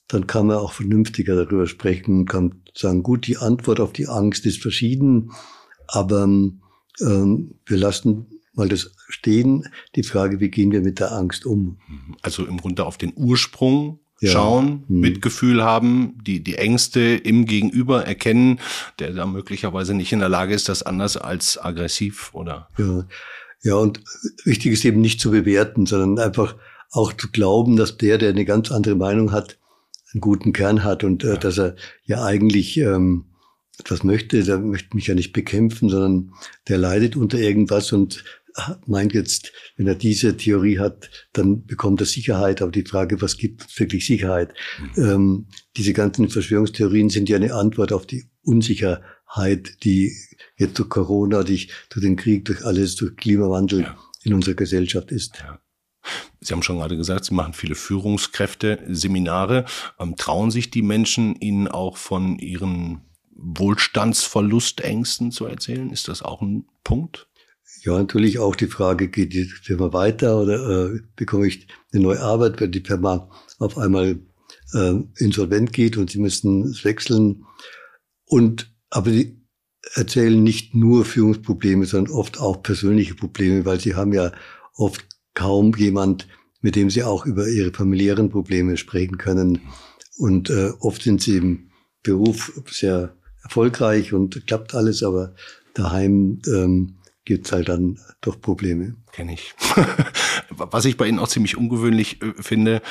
dann 0.08 0.28
kann 0.28 0.46
man 0.46 0.58
auch 0.58 0.74
vernünftiger 0.74 1.36
darüber 1.36 1.66
sprechen, 1.66 2.28
kann 2.28 2.62
sagen, 2.76 3.02
gut, 3.02 3.26
die 3.26 3.38
Antwort 3.38 3.80
auf 3.80 3.92
die 3.92 4.08
Angst 4.08 4.46
ist 4.46 4.62
verschieden, 4.62 5.32
aber 5.88 6.26
ähm, 6.26 7.56
wir 7.66 7.78
lassen 7.78 8.28
mal 8.58 8.68
das 8.68 8.92
stehen, 9.08 9.70
die 9.96 10.04
Frage, 10.04 10.40
wie 10.40 10.50
gehen 10.50 10.72
wir 10.72 10.82
mit 10.82 11.00
der 11.00 11.14
Angst 11.14 11.46
um? 11.46 11.78
Also 12.22 12.46
im 12.46 12.58
Grunde 12.58 12.86
auf 12.86 12.98
den 12.98 13.14
Ursprung 13.16 14.00
ja. 14.20 14.32
schauen, 14.32 14.84
hm. 14.88 15.00
Mitgefühl 15.00 15.64
haben, 15.64 16.18
die, 16.26 16.44
die 16.44 16.56
Ängste 16.56 17.00
im 17.02 17.46
Gegenüber 17.46 18.06
erkennen, 18.06 18.60
der 19.00 19.14
da 19.14 19.26
möglicherweise 19.26 19.94
nicht 19.94 20.12
in 20.12 20.20
der 20.20 20.30
Lage 20.30 20.54
ist, 20.54 20.70
das 20.70 20.84
anders 20.84 21.18
als 21.18 21.64
aggressiv 21.64 22.34
oder. 22.34 22.70
Ja, 22.78 23.08
ja 23.62 23.76
und 23.76 24.02
wichtig 24.44 24.74
ist 24.74 24.86
eben 24.86 25.02
nicht 25.02 25.22
zu 25.22 25.32
bewerten, 25.32 25.86
sondern 25.86 26.26
einfach 26.26 26.56
auch 26.92 27.14
zu 27.14 27.30
glauben, 27.30 27.76
dass 27.76 27.98
der, 27.98 28.18
der 28.18 28.30
eine 28.30 28.46
ganz 28.46 28.72
andere 28.72 28.96
Meinung 28.96 29.32
hat, 29.32 29.58
einen 30.14 30.22
guten 30.22 30.54
Kern 30.54 30.84
hat 30.84 31.04
und 31.04 31.24
äh, 31.24 31.38
dass 31.38 31.60
er 31.60 31.76
ja 32.06 32.24
eigentlich 32.24 32.78
ähm, 32.78 33.26
etwas 33.80 34.04
möchte, 34.04 34.44
der 34.44 34.58
möchte 34.58 34.96
mich 34.96 35.08
ja 35.08 35.14
nicht 35.14 35.34
bekämpfen, 35.34 35.90
sondern 35.90 36.34
der 36.68 36.78
leidet 36.78 37.16
unter 37.16 37.38
irgendwas 37.38 37.92
und 37.92 38.24
meint 38.86 39.14
jetzt, 39.14 39.52
wenn 39.76 39.88
er 39.88 39.96
diese 39.96 40.36
Theorie 40.36 40.80
hat, 40.80 41.10
dann 41.34 41.66
bekommt 41.66 42.02
er 42.02 42.06
Sicherheit. 42.06 42.62
Aber 42.62 42.72
die 42.72 42.86
Frage, 42.86 43.22
was 43.22 43.38
gibt 43.38 43.80
wirklich 43.80 44.06
Sicherheit? 44.06 44.54
Mhm. 44.96 45.04
Ähm, 45.04 45.48
diese 45.76 45.94
ganzen 45.94 46.30
Verschwörungstheorien 46.30 47.10
sind 47.10 47.30
ja 47.30 47.38
eine 47.38 47.54
Antwort 47.54 47.92
auf 47.92 48.06
die 48.06 48.26
Unsicherheit, 48.42 49.84
die 49.84 50.14
jetzt 50.56 50.80
durch 50.80 50.90
Corona, 50.90 51.44
durch, 51.44 51.70
durch 51.90 52.04
den 52.04 52.16
Krieg, 52.16 52.46
durch 52.46 52.66
alles, 52.66 52.96
durch 52.96 53.16
Klimawandel 53.16 53.82
ja. 53.82 53.98
in 54.24 54.34
unserer 54.34 54.56
Gesellschaft 54.56 55.12
ist. 55.12 55.38
Ja. 55.40 55.60
Sie 56.40 56.54
haben 56.54 56.64
schon 56.64 56.78
gerade 56.78 56.98
gesagt, 56.98 57.26
Sie 57.26 57.34
machen 57.34 57.54
viele 57.54 57.76
Führungskräfte, 57.76 58.80
Seminare. 58.88 59.66
Ähm, 60.00 60.16
trauen 60.16 60.52
sich 60.52 60.72
die 60.72 60.82
Menschen 60.82 61.36
Ihnen 61.36 61.68
auch 61.68 61.98
von 61.98 62.40
ihren 62.40 63.02
Wohlstandsverlustängsten 63.38 65.32
zu 65.32 65.46
erzählen? 65.46 65.92
Ist 65.92 66.08
das 66.08 66.22
auch 66.22 66.42
ein 66.42 66.66
Punkt? 66.84 67.27
Ja, 67.88 67.98
natürlich 67.98 68.38
auch 68.38 68.54
die 68.54 68.68
Frage, 68.68 69.08
geht 69.08 69.32
die 69.32 69.46
Firma 69.46 69.94
weiter 69.94 70.42
oder 70.42 70.90
äh, 70.92 71.00
bekomme 71.16 71.48
ich 71.48 71.70
eine 71.94 72.04
neue 72.04 72.20
Arbeit, 72.20 72.60
wenn 72.60 72.74
die 72.74 72.82
Firma 72.82 73.30
auf 73.60 73.78
einmal 73.78 74.20
äh, 74.74 74.94
insolvent 75.20 75.72
geht 75.72 75.96
und 75.96 76.10
sie 76.10 76.20
müssen 76.20 76.64
es 76.64 76.84
wechseln. 76.84 77.46
Und 78.26 78.76
aber 78.90 79.12
die 79.12 79.42
erzählen 79.94 80.44
nicht 80.44 80.76
nur 80.76 81.06
Führungsprobleme, 81.06 81.86
sondern 81.86 82.14
oft 82.14 82.42
auch 82.42 82.62
persönliche 82.62 83.16
Probleme, 83.16 83.64
weil 83.64 83.80
sie 83.80 83.96
haben 83.96 84.12
ja 84.12 84.34
oft 84.76 85.06
kaum 85.34 85.74
jemand, 85.78 86.28
mit 86.60 86.76
dem 86.76 86.90
sie 86.90 87.04
auch 87.04 87.26
über 87.26 87.48
ihre 87.48 87.72
familiären 87.72 88.30
Probleme 88.30 88.76
sprechen 88.76 89.18
können. 89.18 89.62
Und 90.18 90.50
äh, 90.50 90.72
oft 90.82 91.04
sind 91.04 91.22
sie 91.22 91.38
im 91.38 91.72
Beruf 92.04 92.52
sehr 92.70 93.16
erfolgreich 93.44 94.12
und 94.12 94.46
klappt 94.46 94.76
alles, 94.76 95.04
aber 95.04 95.36
daheim 95.74 96.42
ähm, 96.48 96.97
gibt's 97.28 97.52
halt 97.52 97.68
dann 97.68 98.00
doch 98.22 98.40
Probleme. 98.40 98.96
Kenne 99.12 99.34
ich. 99.34 99.54
Was 100.50 100.86
ich 100.86 100.96
bei 100.96 101.08
Ihnen 101.08 101.20
auch 101.20 101.28
ziemlich 101.28 101.58
ungewöhnlich 101.58 102.22
äh, 102.22 102.34
finde, 102.42 102.82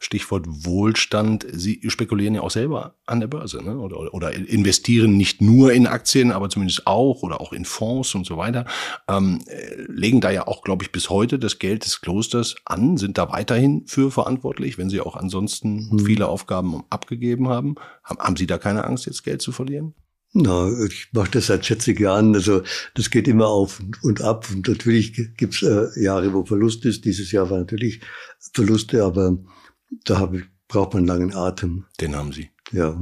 Stichwort 0.00 0.46
Wohlstand. 0.48 1.46
Sie 1.52 1.80
spekulieren 1.88 2.34
ja 2.34 2.40
auch 2.40 2.50
selber 2.50 2.96
an 3.06 3.20
der 3.20 3.26
Börse 3.26 3.62
ne? 3.62 3.78
oder, 3.78 4.14
oder 4.14 4.32
investieren 4.32 5.16
nicht 5.16 5.42
nur 5.42 5.72
in 5.72 5.86
Aktien, 5.86 6.32
aber 6.32 6.48
zumindest 6.48 6.86
auch 6.86 7.22
oder 7.22 7.40
auch 7.40 7.52
in 7.52 7.66
Fonds 7.66 8.14
und 8.14 8.26
so 8.26 8.38
weiter. 8.38 8.64
Ähm, 9.08 9.40
äh, 9.46 9.82
legen 9.88 10.22
da 10.22 10.30
ja 10.30 10.46
auch, 10.46 10.62
glaube 10.62 10.84
ich, 10.84 10.90
bis 10.90 11.10
heute 11.10 11.38
das 11.38 11.58
Geld 11.58 11.84
des 11.84 12.00
Klosters 12.00 12.56
an, 12.64 12.96
sind 12.96 13.18
da 13.18 13.30
weiterhin 13.30 13.84
für 13.86 14.10
verantwortlich, 14.10 14.78
wenn 14.78 14.88
Sie 14.88 15.02
auch 15.02 15.16
ansonsten 15.16 15.90
hm. 15.90 15.98
viele 16.00 16.28
Aufgaben 16.28 16.82
abgegeben 16.88 17.48
haben. 17.48 17.74
Haben, 18.02 18.18
haben 18.18 18.36
Sie 18.36 18.46
da 18.46 18.56
keine 18.56 18.84
Angst, 18.84 19.04
jetzt 19.04 19.22
Geld 19.22 19.42
zu 19.42 19.52
verlieren? 19.52 19.94
Na, 20.34 20.70
ich 20.86 21.08
mache 21.12 21.32
das 21.32 21.48
seit 21.48 21.66
40 21.66 22.00
Jahren. 22.00 22.34
Also 22.34 22.62
das 22.94 23.10
geht 23.10 23.28
immer 23.28 23.48
auf 23.48 23.82
und 24.02 24.22
ab. 24.22 24.48
Und 24.50 24.66
natürlich 24.66 25.14
gibt's 25.36 25.62
äh, 25.62 25.88
Jahre, 26.00 26.32
wo 26.32 26.44
Verlust 26.44 26.84
ist. 26.86 27.04
Dieses 27.04 27.32
Jahr 27.32 27.50
war 27.50 27.58
natürlich 27.58 28.00
Verluste, 28.54 29.04
aber 29.04 29.38
da 30.04 30.18
hab 30.18 30.34
ich, 30.34 30.44
braucht 30.68 30.94
man 30.94 31.06
langen 31.06 31.34
Atem. 31.34 31.84
Den 32.00 32.16
haben 32.16 32.32
Sie. 32.32 32.48
Ja. 32.72 32.98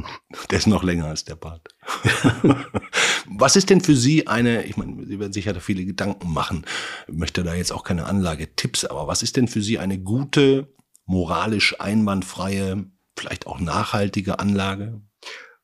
Der 0.50 0.58
ist 0.58 0.66
noch 0.66 0.82
länger 0.82 1.06
als 1.06 1.24
der 1.24 1.36
Bart. 1.36 1.68
Was 3.26 3.54
ist 3.54 3.70
denn 3.70 3.80
für 3.80 3.94
Sie 3.94 4.26
eine, 4.26 4.64
ich 4.64 4.76
meine, 4.76 5.06
Sie 5.06 5.20
werden 5.20 5.32
sicher 5.32 5.52
da 5.52 5.60
viele 5.60 5.84
Gedanken 5.84 6.32
machen, 6.32 6.66
ich 7.06 7.14
möchte 7.14 7.44
da 7.44 7.54
jetzt 7.54 7.70
auch 7.72 7.84
keine 7.84 8.06
Anlagetipps, 8.06 8.84
aber 8.84 9.06
was 9.06 9.22
ist 9.22 9.36
denn 9.36 9.46
für 9.46 9.62
Sie 9.62 9.78
eine 9.78 10.00
gute, 10.00 10.74
moralisch 11.06 11.80
einwandfreie, 11.80 12.86
vielleicht 13.16 13.46
auch 13.46 13.60
nachhaltige 13.60 14.40
Anlage? 14.40 15.00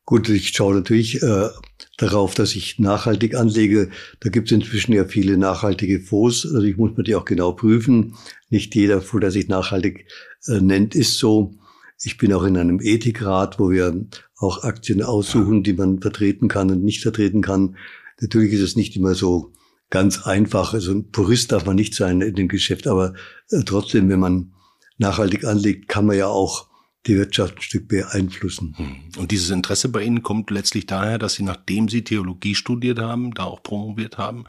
Gut, 0.07 0.29
ich 0.29 0.51
schaue 0.51 0.77
natürlich 0.77 1.21
äh, 1.21 1.49
darauf, 1.97 2.35
dass 2.37 2.55
ich 2.55 2.79
nachhaltig 2.79 3.35
anlege. 3.35 3.91
Da 4.21 4.31
gibt 4.31 4.47
es 4.47 4.53
inzwischen 4.53 4.93
ja 4.93 5.05
viele 5.05 5.37
nachhaltige 5.37 5.99
Fonds. 5.99 6.47
Also 6.47 6.63
ich 6.63 6.77
muss 6.77 6.97
mir 6.97 7.03
die 7.03 7.17
auch 7.17 7.25
genau 7.25 7.51
prüfen. 7.51 8.15
Nicht 8.49 8.77
jeder 8.77 9.03
Fonds, 9.03 9.23
der 9.23 9.31
sich 9.33 9.49
nachhaltig 9.49 10.07
äh, 10.47 10.61
nennt, 10.61 10.95
ist 10.95 11.19
so. 11.19 11.55
Ich 12.05 12.19
bin 12.19 12.33
auch 12.33 12.45
in 12.45 12.57
einem 12.57 12.79
Ethikrat, 12.81 13.59
wo 13.59 13.71
wir 13.71 14.07
auch 14.37 14.63
Aktien 14.63 15.03
aussuchen, 15.03 15.65
die 15.65 15.73
man 15.73 16.01
vertreten 16.01 16.47
kann 16.47 16.71
und 16.71 16.85
nicht 16.85 17.03
vertreten 17.03 17.43
kann. 17.43 17.77
Natürlich 18.21 18.53
ist 18.53 18.61
es 18.61 18.77
nicht 18.77 18.95
immer 18.95 19.17
so 19.17 19.53
ganz 19.91 20.25
einfach. 20.25 20.73
Also 20.73 20.93
ein 20.93 21.11
Purist 21.11 21.51
darf 21.51 21.67
man 21.67 21.75
nicht 21.75 21.95
sein 21.95 22.21
in 22.21 22.37
dem 22.37 22.47
Geschäft, 22.47 22.87
aber 22.87 23.15
äh, 23.51 23.65
trotzdem, 23.67 24.09
wenn 24.09 24.21
man 24.21 24.53
nachhaltig 24.99 25.45
anlegt, 25.45 25.89
kann 25.89 26.07
man 26.07 26.17
ja 26.17 26.29
auch 26.29 26.69
die 27.07 27.17
Wirtschaft 27.17 27.57
ein 27.57 27.63
Stück 27.63 27.89
beeinflussen. 27.89 28.75
Hm. 28.77 28.97
Und 29.19 29.31
dieses 29.31 29.51
Interesse 29.51 29.89
bei 29.89 30.03
Ihnen 30.03 30.23
kommt 30.23 30.51
letztlich 30.51 30.87
daher, 30.87 31.19
dass 31.19 31.35
Sie, 31.35 31.43
nachdem 31.43 31.89
Sie 31.89 32.03
Theologie 32.03 32.55
studiert 32.55 32.99
haben, 32.99 33.33
da 33.33 33.45
auch 33.45 33.63
promoviert 33.63 34.19
haben, 34.19 34.45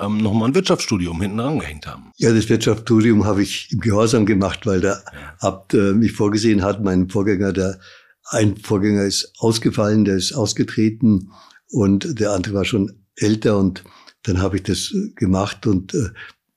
ähm, 0.00 0.18
nochmal 0.18 0.48
ein 0.48 0.54
Wirtschaftsstudium 0.54 1.20
hinten 1.20 1.40
rangehängt 1.40 1.86
haben. 1.86 2.10
Ja, 2.16 2.32
das 2.32 2.48
Wirtschaftsstudium 2.48 3.24
habe 3.24 3.42
ich 3.42 3.68
im 3.72 3.80
Gehorsam 3.80 4.26
gemacht, 4.26 4.66
weil 4.66 4.80
der. 4.80 5.02
Abt 5.40 5.74
äh, 5.74 5.92
mich 5.92 6.12
vorgesehen 6.12 6.62
hat. 6.62 6.82
Mein 6.82 7.08
Vorgänger, 7.08 7.52
der 7.52 7.78
ein 8.24 8.56
Vorgänger 8.56 9.04
ist 9.04 9.32
ausgefallen, 9.38 10.04
der 10.04 10.16
ist 10.16 10.32
ausgetreten 10.32 11.30
und 11.70 12.20
der 12.20 12.32
andere 12.32 12.54
war 12.54 12.64
schon 12.64 13.04
älter 13.16 13.58
und 13.58 13.84
dann 14.22 14.40
habe 14.40 14.56
ich 14.56 14.62
das 14.64 14.92
äh, 14.92 15.12
gemacht 15.14 15.66
und 15.66 15.94
äh, 15.94 16.10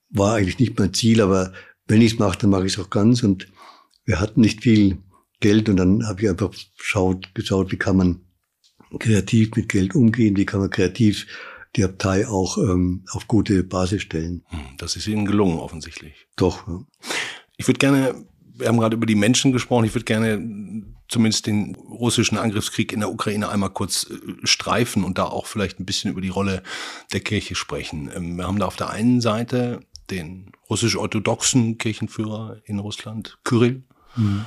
war 0.09 0.35
eigentlich 0.35 0.59
nicht 0.59 0.77
mein 0.77 0.93
Ziel, 0.93 1.21
aber 1.21 1.53
wenn 1.87 2.01
ich 2.01 2.13
es 2.13 2.19
mache, 2.19 2.37
dann 2.39 2.49
mache 2.49 2.65
ich 2.65 2.73
es 2.73 2.79
auch 2.79 2.89
ganz 2.89 3.23
und 3.23 3.47
wir 4.05 4.19
hatten 4.19 4.41
nicht 4.41 4.61
viel 4.61 4.97
Geld 5.41 5.67
und 5.67 5.77
dann 5.77 6.07
habe 6.07 6.21
ich 6.21 6.29
einfach 6.29 6.51
geschaut, 6.77 7.33
geschaut, 7.35 7.71
wie 7.71 7.77
kann 7.77 7.97
man 7.97 8.21
kreativ 8.99 9.51
mit 9.55 9.69
Geld 9.69 9.95
umgehen, 9.95 10.37
wie 10.37 10.45
kann 10.45 10.61
man 10.61 10.69
kreativ 10.69 11.27
die 11.75 11.83
Abtei 11.83 12.27
auch 12.27 12.57
ähm, 12.57 13.05
auf 13.11 13.27
gute 13.27 13.63
Basis 13.63 14.01
stellen. 14.01 14.43
Hm, 14.47 14.59
das 14.77 14.95
ist 14.95 15.07
Ihnen 15.07 15.25
gelungen 15.25 15.59
offensichtlich. 15.59 16.27
Doch. 16.35 16.67
Ja. 16.67 16.81
Ich 17.57 17.67
würde 17.67 17.77
gerne, 17.77 18.25
wir 18.53 18.67
haben 18.67 18.77
gerade 18.77 18.95
über 18.95 19.05
die 19.05 19.15
Menschen 19.15 19.51
gesprochen, 19.51 19.85
ich 19.85 19.95
würde 19.95 20.05
gerne 20.05 20.85
zumindest 21.07 21.47
den 21.47 21.75
russischen 21.75 22.37
Angriffskrieg 22.37 22.93
in 22.93 22.99
der 22.99 23.11
Ukraine 23.11 23.49
einmal 23.49 23.69
kurz 23.69 24.09
äh, 24.09 24.45
streifen 24.45 25.03
und 25.03 25.17
da 25.17 25.25
auch 25.25 25.45
vielleicht 25.45 25.79
ein 25.79 25.85
bisschen 25.85 26.11
über 26.11 26.21
die 26.21 26.29
Rolle 26.29 26.61
der 27.13 27.21
Kirche 27.21 27.55
sprechen. 27.55 28.11
Ähm, 28.13 28.35
wir 28.35 28.47
haben 28.47 28.59
da 28.59 28.65
auf 28.65 28.75
der 28.75 28.89
einen 28.89 29.21
Seite 29.21 29.81
den 30.09 30.51
russisch-orthodoxen 30.69 31.77
Kirchenführer 31.77 32.57
in 32.65 32.79
Russland, 32.79 33.39
Kyrill. 33.43 33.83
Mhm 34.17 34.45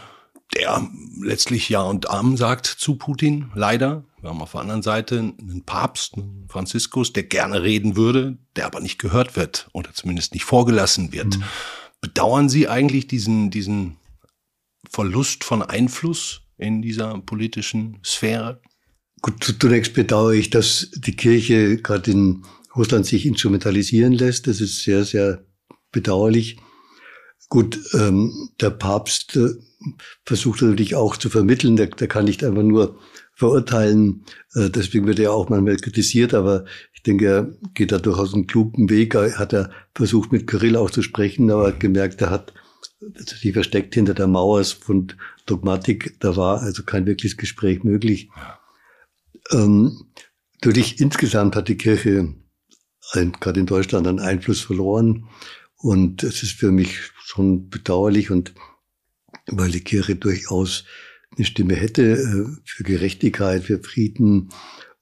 der 0.55 0.89
letztlich 1.23 1.69
Ja 1.69 1.83
und 1.83 2.11
Amen 2.11 2.37
sagt 2.37 2.67
zu 2.67 2.97
Putin, 2.97 3.51
leider. 3.55 4.05
Wir 4.21 4.31
haben 4.31 4.41
auf 4.41 4.53
der 4.53 4.61
anderen 4.61 4.83
Seite 4.83 5.19
einen 5.19 5.63
Papst, 5.65 6.15
einen 6.15 6.47
Franziskus, 6.49 7.13
der 7.13 7.25
gerne 7.25 7.63
reden 7.63 7.97
würde, 7.97 8.39
der 8.57 8.67
aber 8.67 8.81
nicht 8.81 8.99
gehört 8.99 9.37
wird 9.37 9.69
oder 9.73 9.93
zumindest 9.93 10.35
nicht 10.35 10.45
vorgelassen 10.45 11.13
wird. 11.13 11.39
Mhm. 11.39 11.45
Bedauern 12.01 12.49
Sie 12.49 12.69
eigentlich 12.69 13.07
diesen, 13.07 13.51
diesen 13.51 13.97
Verlust 14.91 15.45
von 15.45 15.63
Einfluss 15.63 16.43
in 16.59 16.83
dieser 16.83 17.19
politischen 17.19 17.99
Sphäre? 18.05 18.61
Gut, 19.23 19.57
zunächst 19.59 19.95
bedauere 19.95 20.35
ich, 20.35 20.51
dass 20.51 20.91
die 20.95 21.17
Kirche 21.17 21.79
gerade 21.79 22.11
in 22.11 22.45
Russland 22.77 23.07
sich 23.07 23.25
instrumentalisieren 23.27 24.13
lässt. 24.13 24.47
Das 24.47 24.61
ist 24.61 24.83
sehr, 24.83 25.05
sehr 25.05 25.45
bedauerlich. 25.93 26.59
Gut, 27.55 27.79
ähm, 27.95 28.51
der 28.61 28.71
Papst 28.71 29.37
äh, 29.37 29.51
versucht 30.25 30.61
natürlich 30.61 30.97
auch 30.97 31.17
zu 31.17 31.31
vermitteln. 31.31 31.77
Der, 31.77 31.87
der 31.87 32.09
kann 32.09 32.25
nicht 32.25 32.43
einfach 32.43 32.65
nur 32.65 32.99
verurteilen. 33.33 34.25
Äh, 34.55 34.71
deswegen 34.71 35.07
wird 35.07 35.21
er 35.21 35.33
auch 35.33 35.51
manchmal 35.51 35.77
kritisiert, 35.77 36.35
aber 36.35 36.65
ich 36.95 37.05
denke, 37.05 37.27
er 37.27 37.55
geht 37.75 37.93
da 37.93 38.01
durchaus 38.01 38.35
einen 38.35 38.49
klugen 38.49 38.91
Weg. 38.91 39.15
Er 39.15 39.39
hat 39.39 39.53
er 39.53 39.71
versucht, 39.95 40.33
mit 40.33 40.49
Kyrill 40.49 40.77
auch 40.77 40.91
zu 40.91 41.01
sprechen, 41.01 41.49
aber 41.49 41.69
hat 41.69 41.79
gemerkt, 41.79 42.21
er 42.23 42.31
hat 42.31 42.55
sich 43.19 43.53
versteckt 43.53 43.95
hinter 43.95 44.15
der 44.15 44.27
Mauer 44.27 44.65
von 44.65 45.13
Dogmatik. 45.47 46.17
Da 46.19 46.35
war 46.35 46.61
also 46.61 46.83
kein 46.83 47.07
wirkliches 47.07 47.37
Gespräch 47.37 47.85
möglich. 47.85 48.31
Ähm, 49.53 50.07
natürlich 50.55 51.01
insgesamt 51.01 51.55
hat 51.55 51.69
die 51.69 51.77
Kirche 51.77 52.35
ein, 53.13 53.31
gerade 53.31 53.61
in 53.61 53.67
Deutschland 53.67 54.09
einen 54.09 54.19
Einfluss 54.19 54.61
verloren. 54.61 55.29
Und 55.85 56.23
es 56.23 56.43
ist 56.43 56.53
für 56.53 56.73
mich 56.73 56.97
schon 57.23 57.69
bedauerlich 57.69 58.31
und 58.31 58.55
weil 59.49 59.71
die 59.71 59.83
Kirche 59.83 60.17
durchaus 60.17 60.85
eine 61.37 61.45
Stimme 61.45 61.75
hätte 61.75 62.03
äh, 62.03 62.47
für 62.65 62.85
Gerechtigkeit, 62.85 63.65
für 63.65 63.83
Frieden 63.83 64.49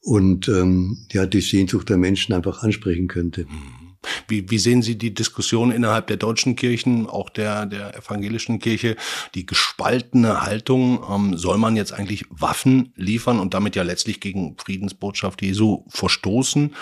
und 0.01 0.49
ähm, 0.49 1.07
ja 1.13 1.25
die 1.27 1.41
Sehnsucht 1.41 1.89
der 1.89 1.99
Menschen 1.99 2.33
einfach 2.35 2.65
ansprechen 2.65 3.07
könnte. 3.07 3.45
Mhm. 3.45 3.95
Wie, 4.27 4.51
wie 4.51 4.59
sehen 4.59 4.83
Sie 4.83 4.99
die 4.99 5.15
Diskussion 5.15 5.71
innerhalb 5.71 6.09
der 6.09 6.17
deutschen 6.17 6.57
Kirchen, 6.57 7.07
auch 7.07 7.31
der, 7.31 7.67
der 7.67 7.97
evangelischen 7.97 8.59
Kirche, 8.59 8.97
die 9.37 9.47
gespaltene 9.47 10.43
Haltung, 10.43 11.05
ähm, 11.09 11.37
soll 11.37 11.59
man 11.59 11.77
jetzt 11.77 11.93
eigentlich 11.93 12.25
Waffen 12.29 12.93
liefern 12.97 13.39
und 13.39 13.55
damit 13.55 13.77
ja 13.77 13.85
letztlich 13.85 14.19
gegen 14.19 14.57
Friedensbotschaft 14.59 15.43
Jesu 15.43 15.85
verstoßen? 15.91 16.75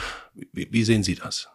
Wie, 0.54 0.68
wie 0.70 0.84
sehen 0.84 1.02
Sie 1.02 1.16
das? 1.16 1.50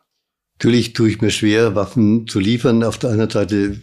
Natürlich 0.57 0.93
tue 0.93 1.09
ich 1.09 1.21
mir 1.21 1.31
schwer, 1.31 1.75
Waffen 1.75 2.27
zu 2.27 2.39
liefern. 2.39 2.83
Auf 2.83 2.97
der 2.97 3.11
anderen 3.11 3.29
Seite 3.29 3.81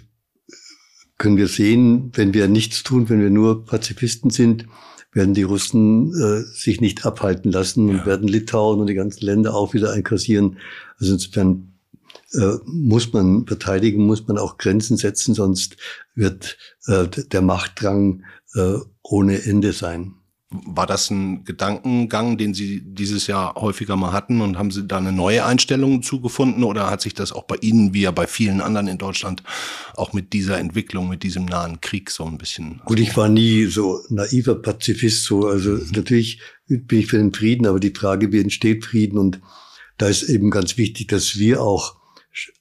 können 1.18 1.36
wir 1.36 1.48
sehen, 1.48 2.10
wenn 2.14 2.34
wir 2.34 2.48
nichts 2.48 2.82
tun, 2.82 3.08
wenn 3.08 3.20
wir 3.20 3.30
nur 3.30 3.64
Pazifisten 3.64 4.30
sind, 4.30 4.66
werden 5.12 5.34
die 5.34 5.42
Russen 5.42 6.12
äh, 6.14 6.42
sich 6.42 6.80
nicht 6.80 7.04
abhalten 7.04 7.52
lassen 7.52 7.90
und 7.90 7.96
ja. 7.98 8.06
werden 8.06 8.26
Litauen 8.26 8.80
und 8.80 8.86
die 8.86 8.94
ganzen 8.94 9.24
Länder 9.24 9.54
auch 9.54 9.74
wieder 9.74 9.92
einkassieren. 9.92 10.58
Also 10.98 11.12
insofern 11.12 11.74
äh, 12.32 12.56
muss 12.64 13.12
man 13.12 13.46
verteidigen, 13.46 14.06
muss 14.06 14.26
man 14.26 14.38
auch 14.38 14.56
Grenzen 14.56 14.96
setzen, 14.96 15.34
sonst 15.34 15.76
wird 16.14 16.56
äh, 16.86 17.06
der 17.08 17.42
Machtdrang 17.42 18.24
äh, 18.54 18.78
ohne 19.02 19.42
Ende 19.42 19.72
sein. 19.72 20.14
War 20.52 20.86
das 20.86 21.10
ein 21.10 21.44
Gedankengang, 21.44 22.36
den 22.36 22.52
Sie 22.52 22.82
dieses 22.84 23.26
Jahr 23.26 23.54
häufiger 23.54 23.96
mal 23.96 24.12
hatten 24.12 24.40
und 24.40 24.58
haben 24.58 24.70
Sie 24.70 24.86
da 24.86 24.98
eine 24.98 25.12
neue 25.12 25.44
Einstellung 25.44 26.02
zugefunden 26.02 26.62
oder 26.64 26.90
hat 26.90 27.00
sich 27.00 27.14
das 27.14 27.32
auch 27.32 27.44
bei 27.44 27.56
Ihnen, 27.60 27.94
wie 27.94 28.02
ja 28.02 28.10
bei 28.10 28.26
vielen 28.26 28.60
anderen 28.60 28.86
in 28.86 28.98
Deutschland, 28.98 29.42
auch 29.94 30.12
mit 30.12 30.32
dieser 30.32 30.58
Entwicklung, 30.58 31.08
mit 31.08 31.22
diesem 31.22 31.46
nahen 31.46 31.80
Krieg 31.80 32.10
so 32.10 32.24
ein 32.24 32.38
bisschen? 32.38 32.82
Gut, 32.84 33.00
ich 33.00 33.16
war 33.16 33.28
nie 33.28 33.64
so 33.66 34.00
naiver 34.10 34.54
Pazifist, 34.54 35.24
so, 35.24 35.46
also 35.46 35.70
mhm. 35.70 35.90
natürlich 35.94 36.40
bin 36.66 36.98
ich 36.98 37.06
für 37.06 37.18
den 37.18 37.32
Frieden, 37.32 37.66
aber 37.66 37.80
die 37.80 37.94
Frage, 37.94 38.32
wie 38.32 38.40
entsteht 38.40 38.84
Frieden 38.84 39.18
und 39.18 39.40
da 39.96 40.08
ist 40.08 40.24
eben 40.24 40.50
ganz 40.50 40.76
wichtig, 40.76 41.08
dass 41.08 41.38
wir 41.38 41.62
auch 41.62 41.96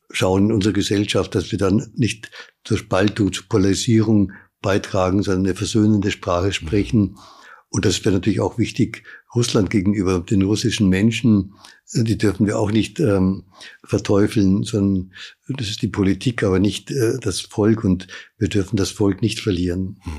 schauen 0.10 0.46
in 0.46 0.52
unserer 0.52 0.74
Gesellschaft, 0.74 1.36
dass 1.36 1.52
wir 1.52 1.60
dann 1.60 1.92
nicht 1.96 2.32
zur 2.64 2.78
Spaltung, 2.78 3.34
zur 3.34 3.48
Polarisierung 3.48 4.32
beitragen, 4.62 5.24
sondern 5.24 5.46
eine 5.46 5.56
versöhnende 5.56 6.12
Sprache 6.12 6.54
sprechen. 6.54 7.02
Mhm 7.02 7.18
und 7.72 7.86
das 7.86 8.04
wäre 8.04 8.14
natürlich 8.14 8.42
auch 8.42 8.58
wichtig 8.58 9.04
Russland 9.34 9.70
gegenüber, 9.70 10.20
den 10.20 10.42
russischen 10.42 10.90
Menschen. 10.90 11.54
Die 11.94 12.18
dürfen 12.18 12.46
wir 12.46 12.60
auch 12.60 12.70
nicht 12.70 13.00
ähm, 13.00 13.46
verteufeln, 13.86 14.64
sondern 14.64 15.14
das 15.48 15.70
ist 15.70 15.82
die 15.82 15.88
Politik, 15.88 16.44
aber 16.44 16.60
nicht 16.60 16.92
äh, 16.92 17.18
das 17.22 17.40
Volk. 17.40 17.86
Und 17.86 18.08
wir 18.38 18.50
dürfen 18.50 18.76
das 18.76 18.92
Volk 18.92 19.22
nicht 19.22 19.40
verlieren. 19.40 20.02
Hm. 20.02 20.12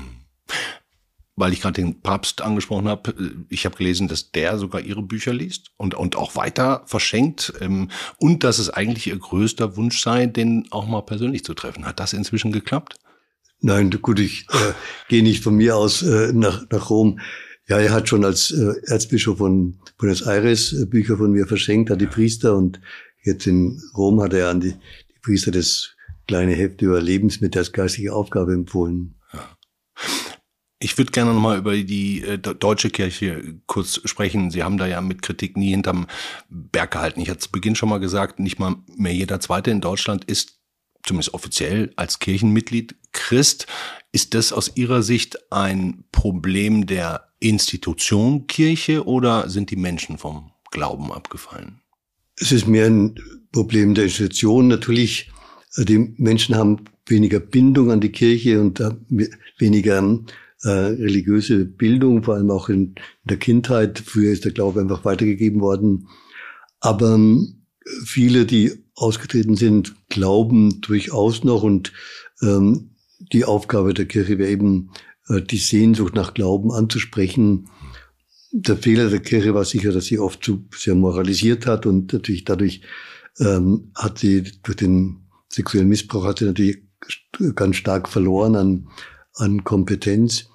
Weil 1.35 1.53
ich 1.53 1.61
gerade 1.61 1.81
den 1.81 2.01
Papst 2.01 2.41
angesprochen 2.41 2.87
habe, 2.87 3.11
äh, 3.11 3.45
ich 3.49 3.65
habe 3.65 3.77
gelesen, 3.77 4.07
dass 4.07 4.31
der 4.31 4.57
sogar 4.57 4.81
ihre 4.81 5.03
Bücher 5.03 5.31
liest 5.31 5.69
und, 5.77 5.93
und 5.93 6.15
auch 6.15 6.35
weiter 6.35 6.81
verschenkt 6.87 7.53
ähm, 7.61 7.91
und 8.17 8.43
dass 8.43 8.57
es 8.57 8.71
eigentlich 8.71 9.05
ihr 9.05 9.17
größter 9.17 9.77
Wunsch 9.77 10.01
sei, 10.01 10.25
den 10.25 10.65
auch 10.71 10.87
mal 10.87 11.01
persönlich 11.01 11.43
zu 11.43 11.53
treffen. 11.53 11.85
Hat 11.85 11.99
das 11.99 12.13
inzwischen 12.13 12.51
geklappt? 12.51 12.95
Nein, 13.65 13.91
gut, 14.01 14.19
ich 14.19 14.45
äh, 14.51 14.73
gehe 15.07 15.23
nicht 15.23 15.41
von 15.41 15.55
mir 15.55 15.77
aus 15.77 16.01
äh, 16.01 16.33
nach, 16.33 16.69
nach 16.69 16.89
Rom. 16.89 17.21
Ja, 17.69 17.79
er 17.79 17.93
hat 17.93 18.09
schon 18.09 18.25
als 18.25 18.51
äh, 18.51 18.73
Erzbischof 18.87 19.37
von 19.37 19.79
Buenos 19.97 20.21
Aires 20.23 20.73
äh, 20.73 20.85
Bücher 20.85 21.15
von 21.15 21.31
mir 21.31 21.47
verschenkt 21.47 21.89
an 21.89 21.97
die 21.97 22.05
Priester 22.05 22.57
und 22.57 22.81
jetzt 23.23 23.47
in 23.47 23.81
Rom 23.95 24.21
hat 24.21 24.33
er 24.33 24.49
an 24.49 24.59
die, 24.59 24.73
die 24.73 25.19
Priester 25.21 25.51
das 25.51 25.95
kleine 26.27 26.51
Heft 26.51 26.81
über 26.81 27.01
Lebensmittel 27.01 27.59
als 27.59 27.71
geistige 27.71 28.13
Aufgabe 28.13 28.53
empfohlen. 28.53 29.15
Ja. 29.31 29.57
Ich 30.79 30.97
würde 30.97 31.13
gerne 31.13 31.33
nochmal 31.33 31.57
über 31.57 31.77
die 31.77 32.21
äh, 32.21 32.37
deutsche 32.37 32.89
Kirche 32.89 33.61
kurz 33.65 34.01
sprechen. 34.03 34.51
Sie 34.51 34.63
haben 34.63 34.77
da 34.77 34.87
ja 34.87 34.99
mit 34.99 35.21
Kritik 35.21 35.55
nie 35.55 35.69
hinterm 35.69 36.07
Berg 36.49 36.91
gehalten. 36.91 37.21
Ich 37.21 37.29
hatte 37.29 37.39
zu 37.39 37.51
Beginn 37.53 37.77
schon 37.77 37.87
mal 37.87 38.01
gesagt, 38.01 38.39
nicht 38.39 38.59
mal 38.59 38.75
mehr 38.97 39.13
jeder 39.13 39.39
Zweite 39.39 39.71
in 39.71 39.79
Deutschland 39.79 40.25
ist 40.25 40.59
zumindest 41.05 41.33
offiziell 41.33 41.91
als 41.95 42.19
Kirchenmitglied 42.19 42.95
Christ. 43.11 43.67
Ist 44.11 44.33
das 44.33 44.53
aus 44.53 44.71
Ihrer 44.75 45.03
Sicht 45.03 45.51
ein 45.51 46.03
Problem 46.11 46.85
der 46.85 47.29
Institution 47.39 48.47
Kirche 48.47 49.05
oder 49.05 49.49
sind 49.49 49.69
die 49.71 49.75
Menschen 49.75 50.17
vom 50.17 50.51
Glauben 50.71 51.11
abgefallen? 51.11 51.81
Es 52.37 52.51
ist 52.51 52.67
mehr 52.67 52.87
ein 52.87 53.15
Problem 53.51 53.93
der 53.93 54.05
Institution. 54.05 54.67
Natürlich, 54.67 55.31
äh, 55.75 55.85
die 55.85 56.15
Menschen 56.17 56.55
haben 56.55 56.85
weniger 57.05 57.39
Bindung 57.39 57.91
an 57.91 58.01
die 58.01 58.11
Kirche 58.11 58.61
und 58.61 58.81
weniger 59.59 60.19
äh, 60.63 60.69
religiöse 60.69 61.65
Bildung, 61.65 62.23
vor 62.23 62.35
allem 62.35 62.49
auch 62.49 62.69
in, 62.69 62.95
der 63.25 63.37
Kindheit. 63.37 63.99
Früher 63.99 64.31
ist 64.31 64.45
der 64.45 64.53
Glaube 64.53 64.79
einfach 64.79 65.03
weitergegeben 65.05 65.61
worden. 65.61 66.07
Aber 66.79 67.15
ähm, 67.15 67.62
viele, 68.05 68.45
die 68.45 68.83
ausgetreten 68.95 69.55
sind, 69.55 69.95
glauben 70.09 70.81
durchaus 70.81 71.43
noch 71.43 71.63
und 71.63 71.91
ähm, 72.41 72.91
die 73.31 73.45
Aufgabe 73.45 73.93
der 73.93 74.05
Kirche 74.05 74.37
wäre 74.37 74.51
eben, 74.51 74.91
äh, 75.29 75.41
die 75.41 75.57
Sehnsucht 75.57 76.15
nach 76.15 76.33
Glauben 76.33 76.71
anzusprechen. 76.71 77.69
Der 78.51 78.77
Fehler 78.77 79.09
der 79.09 79.21
Kirche 79.21 79.53
war 79.53 79.65
sicher, 79.65 79.91
dass 79.91 80.05
sie 80.05 80.19
oft 80.19 80.43
zu 80.43 80.67
sehr 80.75 80.95
moralisiert 80.95 81.65
hat 81.65 81.85
und 81.85 82.13
natürlich 82.13 82.43
dadurch 82.43 82.81
ähm, 83.39 83.91
hat 83.95 84.19
sie 84.19 84.43
durch 84.61 84.77
den 84.77 85.27
sexuellen 85.51 85.87
Missbrauch 85.87 86.25
hat 86.25 86.39
sie 86.39 86.45
natürlich 86.45 86.83
ganz 87.55 87.77
stark 87.77 88.07
verloren 88.07 88.55
an, 88.55 88.89
an 89.35 89.63
Kompetenz. 89.63 90.49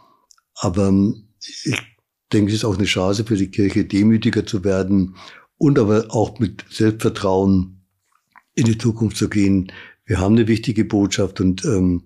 Aber 0.55 0.89
ähm, 0.89 1.29
ich 1.65 1.79
denke, 2.33 2.51
es 2.51 2.59
ist 2.59 2.65
auch 2.65 2.77
eine 2.77 2.87
Chance 2.87 3.25
für 3.25 3.37
die 3.37 3.51
Kirche, 3.51 3.85
demütiger 3.85 4.47
zu 4.47 4.65
werden 4.65 5.17
und 5.59 5.79
aber 5.79 6.07
auch 6.11 6.39
mit 6.39 6.65
Selbstvertrauen 6.71 7.83
in 8.55 8.65
die 8.65 8.79
Zukunft 8.79 9.17
zu 9.17 9.29
gehen. 9.29 9.73
Wir 10.07 10.19
haben 10.21 10.37
eine 10.37 10.49
wichtige 10.49 10.85
Botschaft 10.85 11.41
und 11.41 11.65
ähm, 11.65 12.05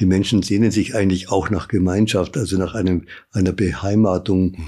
die 0.00 0.06
Menschen 0.06 0.42
sehnen 0.42 0.70
sich 0.70 0.94
eigentlich 0.94 1.30
auch 1.30 1.48
nach 1.48 1.68
Gemeinschaft, 1.68 2.36
also 2.36 2.58
nach 2.58 2.74
einem, 2.74 3.06
einer 3.32 3.52
Beheimatung. 3.52 4.52
Mhm. 4.52 4.58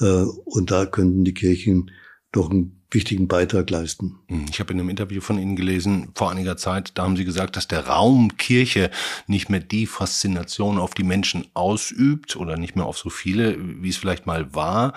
Äh, 0.00 0.24
und 0.44 0.70
da 0.70 0.86
könnten 0.86 1.24
die 1.24 1.34
Kirchen 1.34 1.90
doch 2.32 2.50
einen 2.50 2.77
wichtigen 2.90 3.28
Beitrag 3.28 3.68
leisten. 3.70 4.18
Mhm. 4.28 4.46
Ich 4.50 4.60
habe 4.60 4.72
in 4.72 4.80
einem 4.80 4.88
Interview 4.88 5.20
von 5.20 5.38
Ihnen 5.38 5.56
gelesen, 5.56 6.10
vor 6.14 6.30
einiger 6.30 6.56
Zeit, 6.56 6.92
da 6.94 7.02
haben 7.02 7.16
Sie 7.16 7.24
gesagt, 7.24 7.56
dass 7.56 7.68
der 7.68 7.86
Raum 7.86 8.36
Kirche 8.36 8.90
nicht 9.26 9.50
mehr 9.50 9.60
die 9.60 9.86
Faszination 9.86 10.78
auf 10.78 10.94
die 10.94 11.02
Menschen 11.02 11.46
ausübt 11.54 12.36
oder 12.36 12.56
nicht 12.56 12.76
mehr 12.76 12.86
auf 12.86 12.98
so 12.98 13.10
viele, 13.10 13.56
wie 13.82 13.88
es 13.88 13.96
vielleicht 13.96 14.26
mal 14.26 14.54
war. 14.54 14.94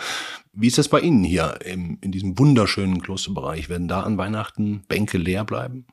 Wie 0.53 0.67
ist 0.67 0.77
das 0.77 0.89
bei 0.89 0.99
Ihnen 0.99 1.23
hier 1.23 1.59
im, 1.65 1.97
in 2.01 2.11
diesem 2.11 2.37
wunderschönen 2.37 3.01
Klosterbereich? 3.01 3.69
Werden 3.69 3.87
da 3.87 4.01
an 4.01 4.17
Weihnachten 4.17 4.83
Bänke 4.87 5.17
leer 5.17 5.43
bleiben? 5.43 5.85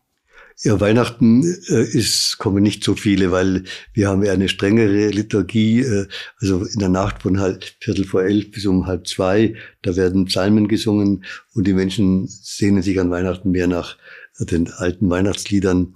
Ja, 0.63 0.81
Weihnachten 0.81 1.45
äh, 1.69 1.85
ist, 1.85 2.39
kommen 2.39 2.65
nicht 2.65 2.83
so 2.83 2.97
viele, 2.97 3.31
weil 3.31 3.63
wir 3.93 4.09
haben 4.09 4.25
ja 4.25 4.33
eine 4.33 4.49
strengere 4.49 5.09
Liturgie. 5.09 5.83
Äh, 5.83 6.09
also 6.41 6.65
in 6.65 6.81
der 6.81 6.89
Nacht 6.89 7.23
von 7.23 7.39
halb 7.39 7.65
Viertel 7.79 8.05
vor 8.05 8.25
elf 8.25 8.51
bis 8.51 8.67
um 8.67 8.87
halb 8.87 9.07
zwei, 9.07 9.55
da 9.83 9.95
werden 9.95 10.25
Psalmen 10.25 10.67
gesungen 10.67 11.25
und 11.55 11.67
die 11.67 11.75
Menschen 11.75 12.27
sehnen 12.27 12.83
sich 12.83 12.99
an 12.99 13.11
Weihnachten 13.11 13.53
mehr 13.53 13.69
nach 13.69 13.99
den 14.41 14.69
alten 14.73 15.09
Weihnachtsliedern. 15.09 15.95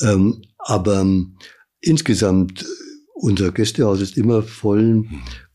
Ähm, 0.00 0.42
aber 0.58 1.00
ähm, 1.00 1.36
insgesamt, 1.80 2.64
unser 3.12 3.52
Gästehaus 3.52 4.00
ist 4.00 4.16
immer 4.16 4.42
voll. 4.42 5.04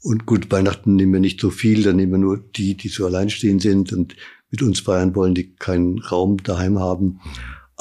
Und 0.02 0.28
gut, 0.28 0.52
Weihnachten 0.52 0.96
nehmen 0.96 1.14
wir 1.14 1.20
nicht 1.20 1.42
so 1.42 1.50
viel, 1.50 1.82
dann 1.82 1.96
nehmen 1.96 2.12
wir 2.12 2.20
nur 2.20 2.38
die, 2.38 2.78
die 2.78 2.90
so 2.90 3.08
alleinstehend 3.08 3.64
sind 3.64 3.94
und 3.94 4.16
mit 4.52 4.62
uns 4.62 4.82
feiern 4.82 5.16
wollen, 5.16 5.34
die 5.34 5.56
keinen 5.56 5.98
Raum 5.98 6.38
daheim 6.38 6.78
haben. 6.78 7.20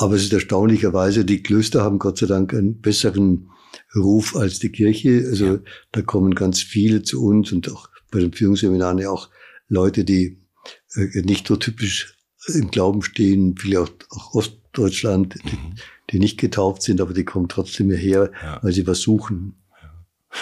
Aber 0.03 0.17
es 0.17 0.25
ist 0.25 0.33
erstaunlicherweise, 0.33 1.25
die 1.25 1.45
Klöster 1.45 1.85
haben 1.85 2.01
Gott 2.01 2.19
sei 2.19 2.27
Dank 2.27 2.53
einen 2.53 2.81
besseren 2.81 3.51
Ruf 3.95 4.35
als 4.35 4.59
die 4.59 4.73
Kirche. 4.73 5.25
Also 5.29 5.47
ja. 5.47 5.59
da 5.93 6.03
kommen 6.03 6.35
ganz 6.35 6.61
viele 6.61 7.03
zu 7.03 7.25
uns 7.25 7.53
und 7.53 7.71
auch 7.71 7.89
bei 8.11 8.19
den 8.19 8.33
Führungsseminaren 8.33 8.99
ja 8.99 9.11
auch 9.11 9.31
Leute, 9.69 10.05
die 10.05 10.43
äh, 10.95 11.23
nicht 11.23 11.47
so 11.47 11.55
typisch 11.55 12.17
im 12.49 12.73
Glauben 12.73 13.03
stehen, 13.03 13.57
viele 13.57 13.81
auch, 13.81 13.91
auch 14.11 14.35
Ostdeutschland, 14.35 15.37
mhm. 15.37 15.49
die, 15.49 15.59
die, 16.11 16.19
nicht 16.19 16.37
getauft 16.37 16.83
sind, 16.83 17.01
aber 17.01 17.15
die 17.15 17.25
kommen 17.25 17.49
trotzdem 17.49 17.89
hierher, 17.89 18.33
ja. 18.43 18.59
weil 18.61 18.73
sie 18.73 18.89
was 18.89 19.03
suchen. 19.03 19.55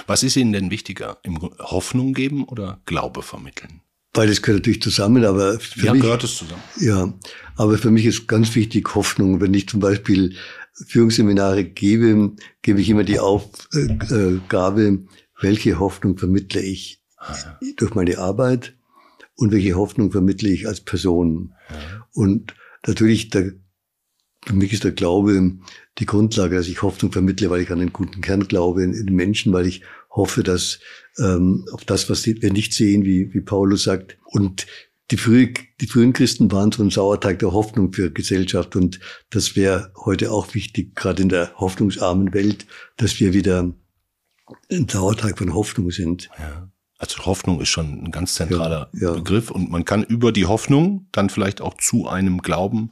Was 0.06 0.22
ist 0.22 0.36
Ihnen 0.36 0.54
denn 0.54 0.70
wichtiger? 0.70 1.18
Hoffnung 1.58 2.14
geben 2.14 2.44
oder 2.44 2.80
Glaube 2.86 3.20
vermitteln? 3.22 3.82
Beides 4.12 4.42
gehört 4.42 4.62
natürlich 4.62 4.82
zusammen, 4.82 5.24
aber 5.24 5.60
für 5.60 5.86
ja, 5.86 5.92
mich 5.92 6.02
gehört 6.02 6.24
es 6.24 6.36
zusammen. 6.36 6.62
Ja, 6.80 7.14
aber 7.56 7.78
für 7.78 7.90
mich 7.90 8.06
ist 8.06 8.26
ganz 8.26 8.54
wichtig 8.56 8.94
Hoffnung. 8.94 9.40
Wenn 9.40 9.54
ich 9.54 9.68
zum 9.68 9.78
Beispiel 9.78 10.34
Führungsseminare 10.72 11.64
gebe, 11.64 12.32
gebe 12.62 12.80
ich 12.80 12.88
immer 12.88 13.04
die 13.04 13.20
Aufgabe, 13.20 14.98
welche 15.40 15.78
Hoffnung 15.78 16.18
vermittle 16.18 16.60
ich 16.60 17.02
ah, 17.18 17.36
durch 17.76 17.94
meine 17.94 18.18
Arbeit 18.18 18.74
und 19.36 19.52
welche 19.52 19.74
Hoffnung 19.76 20.10
vermittle 20.10 20.48
ich 20.48 20.66
als 20.66 20.80
Person. 20.80 21.54
Ja. 21.70 22.06
Und 22.12 22.54
natürlich, 22.86 23.30
der, 23.30 23.52
für 24.44 24.54
mich 24.54 24.72
ist 24.72 24.84
der 24.84 24.92
Glaube 24.92 25.52
die 25.98 26.06
Grundlage, 26.06 26.56
dass 26.56 26.68
ich 26.68 26.82
Hoffnung 26.82 27.12
vermittle, 27.12 27.50
weil 27.50 27.60
ich 27.60 27.70
an 27.70 27.78
den 27.78 27.92
guten 27.92 28.20
Kern 28.20 28.48
glaube 28.48 28.82
in, 28.82 28.94
in 28.94 29.06
den 29.06 29.16
Menschen, 29.16 29.52
weil 29.52 29.66
ich 29.66 29.82
hoffe, 30.10 30.42
dass 30.42 30.80
ähm, 31.18 31.66
auf 31.72 31.84
das, 31.84 32.08
was 32.08 32.26
wir 32.26 32.52
nicht 32.52 32.72
sehen, 32.72 33.04
wie, 33.04 33.32
wie 33.34 33.40
Paulus 33.40 33.84
sagt. 33.84 34.16
Und 34.24 34.66
die, 35.10 35.16
frühe, 35.16 35.52
die 35.80 35.86
frühen 35.86 36.12
Christen 36.12 36.50
waren 36.52 36.72
so 36.72 36.82
ein 36.82 36.90
Sauerteig 36.90 37.38
der 37.40 37.52
Hoffnung 37.52 37.92
für 37.92 38.10
Gesellschaft. 38.10 38.76
Und 38.76 39.00
das 39.30 39.56
wäre 39.56 39.92
heute 40.04 40.30
auch 40.30 40.54
wichtig, 40.54 40.94
gerade 40.94 41.22
in 41.22 41.28
der 41.28 41.52
hoffnungsarmen 41.56 42.32
Welt, 42.32 42.66
dass 42.96 43.20
wir 43.20 43.34
wieder 43.34 43.72
ein 44.70 44.88
Sauerteig 44.88 45.38
von 45.38 45.54
Hoffnung 45.54 45.90
sind. 45.90 46.30
Ja. 46.38 46.70
Also 46.98 47.24
Hoffnung 47.24 47.60
ist 47.62 47.70
schon 47.70 48.04
ein 48.04 48.10
ganz 48.10 48.34
zentraler 48.34 48.90
ja, 48.92 49.08
ja. 49.08 49.12
Begriff 49.14 49.50
und 49.50 49.70
man 49.70 49.86
kann 49.86 50.02
über 50.02 50.32
die 50.32 50.44
Hoffnung 50.44 51.06
dann 51.12 51.30
vielleicht 51.30 51.62
auch 51.62 51.74
zu 51.78 52.06
einem 52.06 52.42
Glauben 52.42 52.90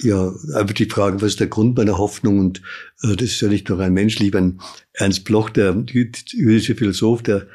ja, 0.00 0.32
einfach 0.54 0.74
die 0.74 0.86
Frage, 0.88 1.20
was 1.20 1.32
ist 1.32 1.40
der 1.40 1.48
Grund 1.48 1.76
meiner 1.76 1.98
Hoffnung? 1.98 2.38
Und 2.38 2.62
äh, 3.02 3.16
das 3.16 3.30
ist 3.30 3.40
ja 3.40 3.48
nicht 3.48 3.68
nur 3.68 3.80
ein 3.80 3.92
Mensch, 3.92 4.18
lieber 4.18 4.38
ein 4.38 4.60
Ernst 4.92 5.24
Bloch, 5.24 5.50
der 5.50 5.84
jüdische 5.88 6.74
Philosoph, 6.74 7.22
der 7.22 7.46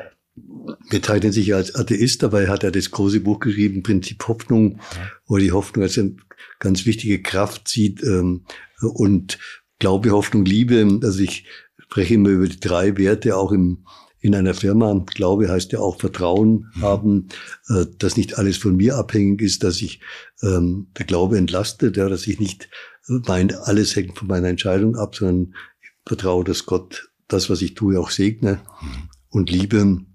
bezeichnet 0.89 1.33
sich 1.33 1.53
als 1.53 1.75
Atheist, 1.75 2.23
dabei 2.23 2.47
hat 2.47 2.63
er 2.63 2.71
das 2.71 2.91
große 2.91 3.19
Buch 3.19 3.39
geschrieben, 3.39 3.83
Prinzip 3.83 4.27
Hoffnung, 4.27 4.79
wo 5.25 5.35
er 5.35 5.41
die 5.41 5.51
Hoffnung 5.51 5.83
als 5.83 5.97
eine 5.97 6.15
ganz 6.59 6.85
wichtige 6.85 7.21
Kraft 7.21 7.67
sieht 7.67 8.01
ähm, 8.03 8.45
und 8.81 9.37
Glaube, 9.79 10.11
Hoffnung, 10.11 10.45
Liebe. 10.45 10.99
Also 11.03 11.19
ich 11.19 11.45
spreche 11.77 12.13
immer 12.13 12.29
über 12.29 12.47
die 12.47 12.59
drei 12.59 12.97
Werte 12.97 13.35
auch 13.35 13.51
im, 13.51 13.85
in 14.23 14.33
einer 14.35 14.53
Firma. 14.53 15.05
Glaube 15.13 15.49
heißt 15.49 15.73
ja 15.73 15.79
auch 15.79 15.99
Vertrauen 15.99 16.71
mhm. 16.75 16.81
haben, 16.81 17.27
äh, 17.67 17.85
dass 17.99 18.17
nicht 18.17 18.37
alles 18.37 18.57
von 18.57 18.75
mir 18.75 18.95
abhängig 18.95 19.41
ist, 19.41 19.63
dass 19.63 19.81
ich 19.81 19.99
ähm, 20.41 20.87
der 20.97 21.05
Glaube 21.05 21.37
entlastet, 21.37 21.97
ja, 21.97 22.07
dass 22.07 22.25
ich 22.25 22.39
nicht 22.39 22.69
meint, 23.07 23.53
alles 23.53 23.95
hängt 23.97 24.17
von 24.17 24.29
meiner 24.29 24.47
Entscheidung 24.47 24.95
ab, 24.95 25.15
sondern 25.15 25.53
ich 25.81 25.89
vertraue, 26.05 26.45
dass 26.45 26.65
Gott 26.65 27.11
das, 27.27 27.49
was 27.49 27.61
ich 27.61 27.73
tue, 27.73 27.99
auch 27.99 28.11
segne. 28.11 28.61
Mhm. 28.81 29.09
Und 29.29 29.49
Liebe 29.51 30.05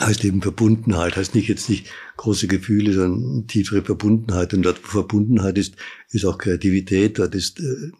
heißt 0.00 0.24
eben 0.24 0.40
Verbundenheit, 0.40 1.16
heißt 1.16 1.34
nicht 1.34 1.48
jetzt 1.48 1.68
nicht 1.68 1.90
große 2.16 2.48
Gefühle, 2.48 2.94
sondern 2.94 3.46
tiefere 3.48 3.82
Verbundenheit. 3.82 4.54
Und 4.54 4.62
dort, 4.62 4.82
wo 4.82 4.88
Verbundenheit 4.88 5.58
ist, 5.58 5.76
ist 6.08 6.24
auch 6.24 6.38
Kreativität, 6.38 7.18
dort 7.18 7.34
ist 7.34 7.60
äh, 7.60 7.90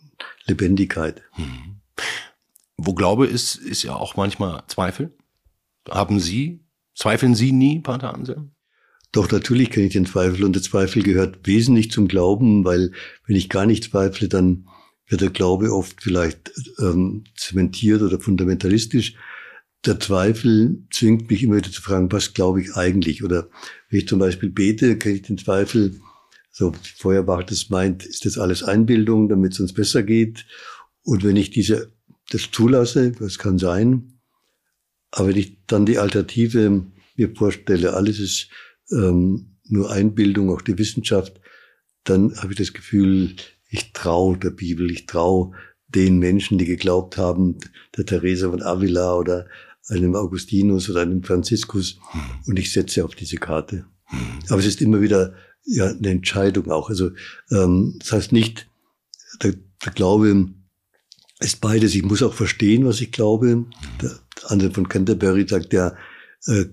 Lebendigkeit. 0.46 1.20
Mhm. 1.36 1.80
Wo 2.78 2.94
Glaube 2.94 3.26
ist, 3.26 3.56
ist 3.56 3.82
ja 3.82 3.94
auch 3.94 4.16
manchmal 4.16 4.62
Zweifel. 4.68 5.14
Haben 5.88 6.20
Sie, 6.20 6.64
zweifeln 6.94 7.34
Sie 7.34 7.52
nie, 7.52 7.80
Pater 7.80 8.14
Anselm? 8.14 8.52
Doch 9.12 9.30
natürlich 9.30 9.70
kenne 9.70 9.86
ich 9.86 9.92
den 9.92 10.06
Zweifel 10.06 10.44
und 10.44 10.54
der 10.54 10.62
Zweifel 10.62 11.02
gehört 11.02 11.46
wesentlich 11.46 11.90
zum 11.90 12.08
Glauben, 12.08 12.64
weil 12.64 12.92
wenn 13.26 13.36
ich 13.36 13.48
gar 13.48 13.64
nicht 13.66 13.84
zweifle, 13.84 14.28
dann 14.28 14.68
wird 15.08 15.20
der 15.20 15.30
Glaube 15.30 15.72
oft 15.72 16.02
vielleicht 16.02 16.52
ähm, 16.80 17.24
zementiert 17.36 18.02
oder 18.02 18.20
fundamentalistisch. 18.20 19.14
Der 19.84 20.00
Zweifel 20.00 20.84
zwingt 20.90 21.30
mich 21.30 21.42
immer 21.42 21.56
wieder 21.56 21.70
zu 21.70 21.80
fragen, 21.80 22.10
was 22.10 22.34
glaube 22.34 22.60
ich 22.60 22.74
eigentlich? 22.74 23.22
Oder 23.22 23.48
wenn 23.88 24.00
ich 24.00 24.08
zum 24.08 24.18
Beispiel 24.18 24.50
bete, 24.50 24.98
kenne 24.98 25.14
ich 25.14 25.22
den 25.22 25.38
Zweifel, 25.38 26.00
so 26.50 26.72
Feuerbach 26.96 27.44
das 27.44 27.70
meint, 27.70 28.04
ist 28.04 28.24
das 28.24 28.38
alles 28.38 28.62
Einbildung, 28.62 29.28
damit 29.28 29.52
es 29.52 29.60
uns 29.60 29.72
besser 29.72 30.02
geht? 30.02 30.44
Und 31.02 31.22
wenn 31.22 31.36
ich 31.36 31.50
diese, 31.50 31.92
das 32.30 32.50
zulasse, 32.50 33.12
das 33.12 33.38
kann 33.38 33.58
sein, 33.58 34.15
aber 35.10 35.28
wenn 35.28 35.36
ich 35.36 35.56
dann 35.66 35.86
die 35.86 35.98
Alternative 35.98 36.86
mir 37.16 37.34
vorstelle, 37.34 37.94
alles 37.94 38.18
ist 38.18 38.48
ähm, 38.90 39.56
nur 39.64 39.90
Einbildung, 39.90 40.50
auch 40.50 40.62
die 40.62 40.78
Wissenschaft, 40.78 41.40
dann 42.04 42.36
habe 42.36 42.52
ich 42.52 42.58
das 42.58 42.72
Gefühl, 42.72 43.34
ich 43.68 43.92
traue 43.92 44.38
der 44.38 44.50
Bibel, 44.50 44.90
ich 44.90 45.06
traue 45.06 45.52
den 45.88 46.18
Menschen, 46.18 46.58
die 46.58 46.66
geglaubt 46.66 47.16
haben, 47.16 47.58
der 47.96 48.06
Theresa 48.06 48.50
von 48.50 48.62
Avila 48.62 49.16
oder 49.16 49.46
einem 49.88 50.14
Augustinus 50.14 50.90
oder 50.90 51.02
einem 51.02 51.22
Franziskus, 51.22 51.98
hm. 52.10 52.20
und 52.46 52.58
ich 52.58 52.72
setze 52.72 53.04
auf 53.04 53.14
diese 53.14 53.36
Karte. 53.36 53.86
Hm. 54.04 54.18
Aber 54.48 54.58
es 54.58 54.66
ist 54.66 54.82
immer 54.82 55.00
wieder 55.00 55.34
ja 55.64 55.86
eine 55.86 56.10
Entscheidung 56.10 56.70
auch. 56.70 56.88
Also 56.88 57.10
ähm, 57.50 57.96
das 57.98 58.12
heißt 58.12 58.32
nicht, 58.32 58.68
der, 59.42 59.54
der 59.84 59.92
Glaube 59.92 60.48
ist 61.40 61.60
beides. 61.60 61.94
Ich 61.94 62.02
muss 62.02 62.22
auch 62.22 62.34
verstehen, 62.34 62.86
was 62.86 63.00
ich 63.00 63.12
glaube. 63.12 63.66
Der 64.00 64.18
andere 64.44 64.70
von 64.70 64.88
Canterbury 64.88 65.46
sagt 65.48 65.72
ja, 65.72 65.94
äh, 66.46 66.66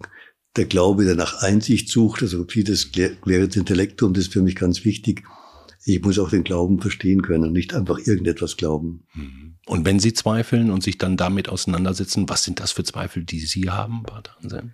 der 0.56 0.66
Glaube, 0.66 1.06
der 1.06 1.16
nach 1.16 1.42
Einsicht 1.42 1.90
sucht, 1.90 2.22
also 2.22 2.46
vieles 2.48 2.92
Claris 2.92 3.56
Intellektum, 3.56 4.14
das 4.14 4.26
ist 4.26 4.34
für 4.34 4.42
mich 4.42 4.56
ganz 4.56 4.86
wichtig. 4.86 5.24
Ich 5.86 6.02
muss 6.02 6.20
auch 6.20 6.30
den 6.30 6.44
Glauben 6.44 6.80
verstehen 6.80 7.22
können 7.22 7.46
und 7.46 7.54
nicht 7.54 7.74
einfach 7.74 7.98
irgendetwas 7.98 8.56
glauben. 8.56 9.06
Mhm. 9.16 9.56
Und 9.66 9.86
wenn 9.86 10.00
Sie 10.00 10.14
zweifeln 10.14 10.70
und 10.70 10.84
sich 10.84 10.98
dann 10.98 11.18
damit 11.18 11.50
auseinandersetzen, 11.50 12.30
was 12.30 12.44
sind 12.44 12.60
das 12.60 12.72
für 12.72 12.84
Zweifel, 12.84 13.24
die 13.24 13.40
Sie 13.40 13.70
haben, 13.70 14.04
Pater 14.04 14.38
Anselm? 14.42 14.74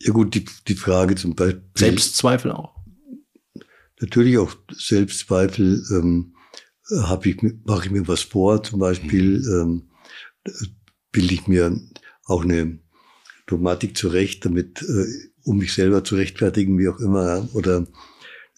Ja 0.00 0.12
gut, 0.12 0.34
die, 0.34 0.44
die 0.68 0.74
Frage 0.74 1.14
zum 1.14 1.34
Beispiel. 1.34 1.62
Selbstzweifel 1.74 2.52
auch? 2.52 2.76
natürlich 4.00 4.38
auch 4.38 4.54
Selbstzweifel, 4.72 5.84
ähm, 5.90 6.34
habe 7.02 7.28
ich, 7.28 7.42
mache 7.64 7.86
ich 7.86 7.90
mir 7.90 8.06
was 8.06 8.22
vor, 8.22 8.62
zum 8.62 8.78
Beispiel 8.78 9.40
mhm. 9.40 9.88
ähm, 10.44 10.62
bilde 11.10 11.34
ich 11.34 11.46
mir 11.46 11.80
auch 12.26 12.44
eine 12.44 12.78
Dogmatik 13.46 13.96
zurecht, 13.96 14.44
damit, 14.44 14.82
äh, 14.82 15.06
um 15.44 15.58
mich 15.58 15.72
selber 15.72 16.04
zu 16.04 16.16
rechtfertigen, 16.16 16.78
wie 16.78 16.88
auch 16.88 16.98
immer. 16.98 17.48
Oder 17.54 17.86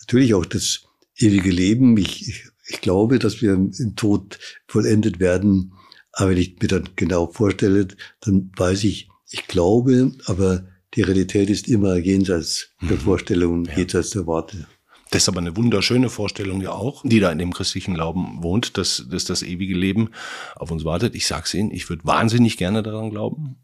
natürlich 0.01 0.35
auch 0.35 0.47
das 0.47 0.85
ewige 1.17 1.51
Leben. 1.51 1.97
Ich, 1.97 2.29
ich, 2.29 2.45
ich 2.67 2.81
glaube, 2.81 3.19
dass 3.19 3.43
wir 3.43 3.53
im 3.53 3.97
Tod 3.97 4.39
vollendet 4.67 5.21
werden. 5.21 5.75
Aber 6.13 6.31
wenn 6.31 6.39
ich 6.39 6.59
mir 6.61 6.69
dann 6.69 6.89
genau 6.97 7.31
vorstelle, 7.31 7.89
dann 8.21 8.51
weiß 8.57 8.85
ich, 8.85 9.09
ich 9.31 9.47
glaube, 9.47 10.13
aber 10.27 10.67
die 10.95 11.03
Realität 11.03 11.51
ist 11.51 11.69
immer 11.69 11.97
jenseits 11.97 12.71
der 12.81 12.97
mhm. 12.97 13.01
Vorstellungen, 13.01 13.69
jenseits 13.77 14.11
der 14.11 14.27
Worte. 14.27 14.67
Das 15.11 15.23
ist 15.23 15.29
aber 15.29 15.39
eine 15.39 15.57
wunderschöne 15.57 16.11
Vorstellung 16.11 16.61
ja 16.61 16.73
auch, 16.73 17.03
die 17.05 17.21
da 17.21 17.33
in 17.33 17.39
dem 17.39 17.53
christlichen 17.53 17.95
Glauben 17.95 18.43
wohnt, 18.43 18.77
dass, 18.77 19.07
dass 19.11 19.25
das 19.25 19.43
ewige 19.43 19.75
Leben 19.75 20.11
auf 20.57 20.71
uns 20.71 20.85
wartet. 20.85 21.15
Ich 21.15 21.27
sag's 21.27 21.55
Ihnen, 21.55 21.71
ich 21.71 21.89
würde 21.89 22.05
wahnsinnig 22.05 22.57
gerne 22.57 22.83
daran 22.83 23.11
glauben. 23.11 23.57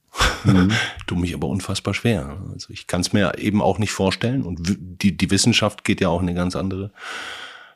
Mhm. 0.44 0.72
tu 1.07 1.16
mich 1.16 1.35
aber 1.35 1.48
unfassbar 1.48 1.92
schwer. 1.92 2.42
Also 2.52 2.70
ich 2.70 2.87
kann 2.87 3.00
es 3.00 3.12
mir 3.12 3.38
eben 3.38 3.61
auch 3.61 3.78
nicht 3.78 3.92
vorstellen. 3.92 4.42
Und 4.42 4.61
die, 5.02 5.16
die 5.16 5.30
Wissenschaft 5.30 5.85
geht 5.85 6.00
ja 6.00 6.09
auch 6.09 6.22
in 6.22 6.28
eine 6.28 6.37
ganz 6.37 6.57
andere 6.57 6.92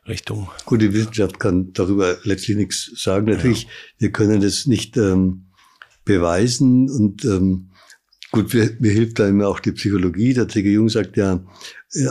Richtung. 0.07 0.48
Gut, 0.64 0.81
die 0.81 0.92
Wissenschaft 0.92 1.38
kann 1.38 1.72
darüber 1.72 2.16
letztlich 2.22 2.57
nichts 2.57 2.90
sagen. 2.96 3.26
Natürlich, 3.26 3.64
ja. 3.64 3.68
wir 3.98 4.12
können 4.12 4.40
das 4.40 4.66
nicht 4.66 4.96
ähm, 4.96 5.46
beweisen 6.04 6.88
und 6.88 7.24
ähm, 7.24 7.67
Gut, 8.31 8.53
mir, 8.53 8.77
mir 8.79 8.93
hilft 8.93 9.19
da 9.19 9.29
immer 9.29 9.49
auch 9.49 9.61
die 9.61 9.73
Psychologie. 9.73 10.35
Der 10.35 10.49
C.G. 10.49 10.73
Jung 10.73 10.88
sagt 10.88 11.17
ja, 11.17 11.43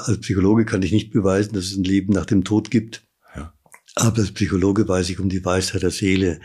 als 0.06 0.20
Psychologe 0.20 0.66
kann 0.66 0.82
ich 0.82 0.92
nicht 0.92 1.12
beweisen, 1.12 1.54
dass 1.54 1.66
es 1.66 1.78
ein 1.78 1.84
Leben 1.84 2.14
nach 2.14 2.26
dem 2.26 2.44
Tod 2.44 2.72
gibt. 2.72 3.04
Ja. 3.36 3.54
Aber 3.96 4.18
als 4.18 4.32
Psychologe 4.32 4.88
weiß 4.88 5.10
ich 5.10 5.20
um 5.20 5.30
die 5.30 5.46
Weisheit 5.46 5.84
der 5.84 5.92
Seele. 5.92 6.40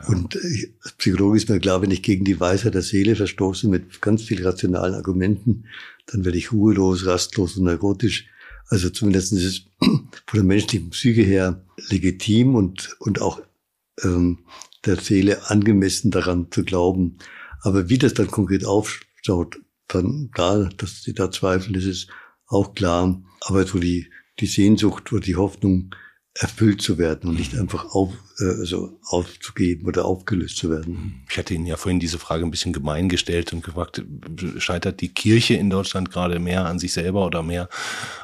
Ja. 0.00 0.08
Und 0.08 0.36
als 0.36 0.92
Psychologe 0.98 1.36
ist 1.36 1.48
mir 1.48 1.60
klar, 1.60 1.82
wenn 1.82 1.92
ich 1.92 2.02
gegen 2.02 2.24
die 2.24 2.40
Weisheit 2.40 2.74
der 2.74 2.82
Seele 2.82 3.14
verstoße 3.14 3.68
mit 3.68 4.02
ganz 4.02 4.22
vielen 4.22 4.44
rationalen 4.44 4.94
Argumenten, 4.94 5.66
dann 6.06 6.24
werde 6.24 6.38
ich 6.38 6.50
ruhelos, 6.50 7.06
rastlos 7.06 7.56
und 7.56 7.64
neurotisch. 7.64 8.26
Also 8.66 8.90
zumindest 8.90 9.32
ist 9.32 9.44
es 9.44 9.62
von 9.80 10.04
der 10.34 10.42
menschlichen 10.44 10.90
Psyche 10.90 11.22
her 11.22 11.64
legitim 11.90 12.56
und, 12.56 12.96
und 12.98 13.20
auch 13.20 13.40
ähm, 14.02 14.38
der 14.84 14.96
Seele 14.96 15.48
angemessen 15.48 16.10
daran 16.10 16.48
zu 16.50 16.64
glauben. 16.64 17.18
Aber 17.60 17.88
wie 17.88 17.98
das 17.98 18.14
dann 18.14 18.28
konkret 18.28 18.64
auf, 18.64 19.00
so, 19.22 19.46
dann 19.88 20.30
da, 20.34 20.68
dass 20.76 21.02
sie 21.02 21.14
da 21.14 21.30
zweifeln, 21.30 21.74
das 21.74 21.84
ist 21.84 22.08
auch 22.46 22.74
klar. 22.74 23.22
Aber 23.40 23.66
so 23.66 23.78
die, 23.78 24.10
die 24.40 24.46
Sehnsucht 24.46 25.12
oder 25.12 25.22
die 25.22 25.36
Hoffnung, 25.36 25.94
erfüllt 26.34 26.80
zu 26.80 26.96
werden 26.96 27.28
und 27.28 27.38
nicht 27.38 27.56
einfach 27.58 27.94
auf, 27.94 28.10
äh, 28.40 28.44
also 28.44 28.98
aufzugeben 29.04 29.86
oder 29.86 30.06
aufgelöst 30.06 30.56
zu 30.56 30.70
werden. 30.70 31.24
Ich 31.28 31.36
hatte 31.36 31.52
Ihnen 31.52 31.66
ja 31.66 31.76
vorhin 31.76 32.00
diese 32.00 32.18
Frage 32.18 32.44
ein 32.44 32.50
bisschen 32.50 32.72
gemein 32.72 33.10
gestellt 33.10 33.52
und 33.52 33.62
gefragt, 33.62 34.02
scheitert 34.56 35.02
die 35.02 35.10
Kirche 35.10 35.54
in 35.54 35.68
Deutschland 35.68 36.10
gerade 36.10 36.38
mehr 36.38 36.64
an 36.64 36.78
sich 36.78 36.94
selber 36.94 37.26
oder 37.26 37.42
mehr 37.42 37.68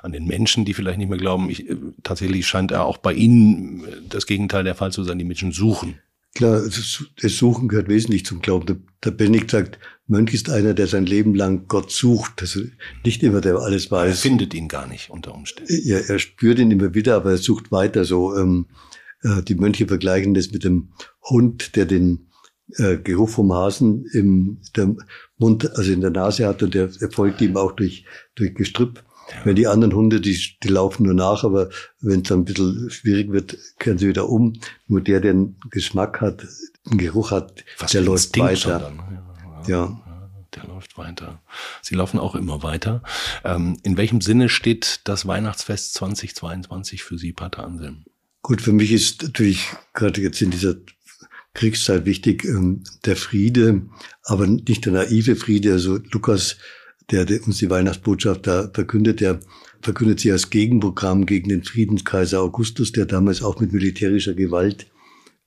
an 0.03 0.13
den 0.13 0.27
Menschen, 0.27 0.65
die 0.65 0.73
vielleicht 0.73 0.99
nicht 0.99 1.11
mehr 1.11 1.19
glauben? 1.19 1.51
Ich, 1.51 1.69
äh, 1.69 1.77
tatsächlich 2.03 2.47
scheint 2.47 2.71
ja 2.71 2.83
auch 2.83 2.97
bei 2.97 3.13
Ihnen 3.13 3.87
das 4.09 4.27
Gegenteil 4.27 4.65
der 4.65 4.75
Fall 4.75 4.91
zu 4.91 5.05
sein, 5.05 5.19
die 5.19 5.27
Menschen 5.27 5.53
suchen. 5.53 5.99
Klar, 6.35 6.63
das 6.63 7.37
Suchen 7.37 7.69
gehört 7.69 7.89
wesentlich 7.89 8.25
zum 8.25 8.41
Glauben. 8.41 8.67
Der, 8.67 8.77
der 9.05 9.11
Benedikt 9.11 9.51
sagt, 9.51 9.79
Mönch 10.09 10.33
ist 10.33 10.49
einer, 10.51 10.75
der 10.75 10.87
sein 10.87 11.07
Leben 11.07 11.35
lang 11.35 11.66
Gott 11.68 11.90
sucht. 11.90 12.40
Also 12.40 12.61
nicht 13.05 13.23
immer, 13.23 13.40
der 13.40 13.57
alles 13.57 13.90
weiß. 13.90 14.11
Er 14.11 14.16
findet 14.16 14.55
ihn 14.55 14.68
gar 14.68 14.87
nicht 14.87 15.11
unter 15.11 15.35
Umständen. 15.35 15.73
Ja, 15.85 15.99
er 15.99 16.18
spürt 16.18 16.59
ihn 16.59 16.71
immer 16.71 16.94
wieder, 16.94 17.16
aber 17.16 17.33
er 17.33 17.38
sucht 17.38 17.71
weiter. 17.71 18.05
So 18.05 18.37
ähm, 18.37 18.66
äh, 19.23 19.42
die 19.42 19.55
Mönche 19.55 19.87
vergleichen 19.87 20.35
das 20.35 20.51
mit 20.51 20.64
dem 20.64 20.88
Hund, 21.23 21.77
der 21.77 21.85
den 21.85 22.31
äh, 22.77 22.97
Geruch 22.97 23.29
vom 23.29 23.53
Hasen 23.53 24.07
im 24.12 24.59
der 24.77 24.97
Mund, 25.37 25.71
also 25.77 25.92
in 25.92 26.01
der 26.01 26.11
Nase 26.11 26.47
hat 26.47 26.62
und 26.62 26.75
der, 26.75 26.87
der 26.87 27.11
folgt 27.11 27.40
ihm 27.40 27.57
auch 27.57 27.73
durch 27.73 28.05
durch 28.35 28.55
Gestrüpp. 28.55 29.05
Ja. 29.31 29.44
Wenn 29.44 29.57
die 29.57 29.66
anderen 29.66 29.94
Hunde, 29.94 30.23
die, 30.23 30.38
die 30.62 30.68
laufen 30.68 31.03
nur 31.05 31.14
nach, 31.14 31.44
aber 31.44 31.68
wenn 32.01 32.23
es 32.23 32.29
dann 32.29 32.40
ein 32.40 32.44
bisschen 32.47 32.88
schwierig 32.88 33.31
wird, 33.31 33.59
kehren 33.79 33.99
sie 33.99 34.09
wieder 34.09 34.29
um. 34.31 34.55
Nur 34.87 35.03
der, 35.03 35.21
der 35.21 35.33
einen 35.33 35.57
Geschmack 35.71 36.23
hat, 36.23 36.47
einen 36.87 36.99
Geruch 36.99 37.31
hat, 37.31 37.62
Fast 37.77 37.92
der 37.92 38.01
läuft 38.01 38.38
weiter. 38.38 38.79
Dann, 38.79 38.97
ne? 38.97 39.18
Ja. 39.69 40.01
Der 40.55 40.65
läuft 40.65 40.97
weiter. 40.97 41.43
Sie 41.83 41.95
laufen 41.95 42.19
auch 42.19 42.35
immer 42.35 42.63
weiter. 42.63 43.03
Ähm, 43.45 43.77
in 43.83 43.99
welchem 43.99 44.23
Sinne 44.23 44.49
steht 44.49 45.01
das 45.05 45.27
Weihnachtsfest 45.27 45.93
2022 45.95 47.03
für 47.03 47.19
Sie, 47.19 47.35
Pater 47.35 47.65
Anselm? 47.65 48.05
Gut, 48.41 48.63
für 48.63 48.73
mich 48.73 48.93
ist 48.93 49.23
natürlich 49.23 49.67
gerade 49.93 50.23
jetzt 50.23 50.41
in 50.41 50.51
dieser 50.51 50.77
Kriegszeit 51.53 52.07
wichtig 52.07 52.45
ähm, 52.45 52.83
der 53.05 53.17
Friede, 53.17 53.83
aber 54.23 54.47
nicht 54.47 54.87
der 54.87 54.93
naive 54.93 55.37
Friede. 55.37 55.73
Also 55.73 55.99
Lukas, 56.13 56.57
der, 57.11 57.27
der 57.27 57.45
uns 57.47 57.59
die 57.59 57.69
Weihnachtsbotschaft 57.69 58.47
da 58.47 58.71
verkündet, 58.73 59.21
der 59.21 59.41
verkündet 59.83 60.21
sie 60.21 60.33
als 60.33 60.51
Gegenprogramm 60.51 61.27
gegen 61.27 61.49
den 61.49 61.65
Friedenskaiser 61.65 62.41
Augustus, 62.41 62.93
der 62.93 63.07
damals 63.07 63.43
auch 63.43 63.61
mit 63.61 63.73
militärischer 63.73 64.35
Gewalt 64.35 64.87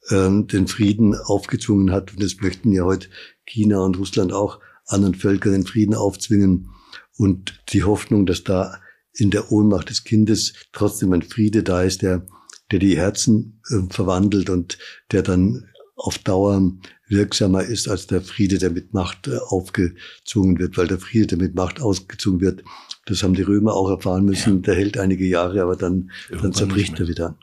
ähm, 0.10 0.48
den 0.48 0.68
Frieden 0.68 1.16
aufgezwungen 1.16 1.92
hat. 1.92 2.14
Und 2.14 2.24
das 2.24 2.38
möchten 2.42 2.72
ja 2.72 2.84
heute 2.84 3.08
China 3.46 3.80
und 3.80 3.98
Russland 3.98 4.34
auch 4.34 4.60
anderen 4.86 5.16
Völkern 5.16 5.54
den 5.54 5.66
Frieden 5.66 5.96
aufzwingen 5.96 6.70
und 7.18 7.62
die 7.70 7.84
Hoffnung, 7.84 8.26
dass 8.26 8.44
da 8.44 8.80
in 9.14 9.30
der 9.30 9.52
Ohnmacht 9.52 9.90
des 9.90 10.04
Kindes 10.04 10.54
trotzdem 10.72 11.14
ein 11.14 11.22
Friede 11.22 11.64
da 11.64 11.84
ist, 11.84 12.02
der, 12.02 12.26
der 12.72 12.80
die 12.80 12.98
Herzen 12.98 13.62
äh, 13.70 13.94
verwandelt 13.94 14.50
und 14.50 14.78
der 15.12 15.22
dann 15.22 15.68
auf 15.96 16.18
Dauer 16.18 16.72
wirksamer 17.08 17.64
ist 17.64 17.88
als 17.88 18.08
der 18.08 18.22
Friede, 18.22 18.58
der 18.58 18.72
mit 18.72 18.94
Macht 18.94 19.28
äh, 19.28 19.38
aufgezwungen 19.38 20.58
wird, 20.58 20.78
weil 20.78 20.88
der 20.88 21.00
Friede, 21.00 21.28
der 21.28 21.38
mit 21.38 21.56
Macht 21.56 21.82
ausgezogen 21.82 22.42
wird, 22.42 22.64
das 23.06 23.24
haben 23.24 23.34
die 23.34 23.42
Römer 23.42 23.74
auch 23.74 23.90
erfahren 23.90 24.26
müssen, 24.26 24.56
ja. 24.58 24.62
der 24.62 24.76
hält 24.76 24.98
einige 24.98 25.26
Jahre, 25.26 25.62
aber 25.62 25.76
dann, 25.76 26.12
dann 26.30 26.54
zerbricht 26.54 27.00
er 27.00 27.08
wieder. 27.08 27.38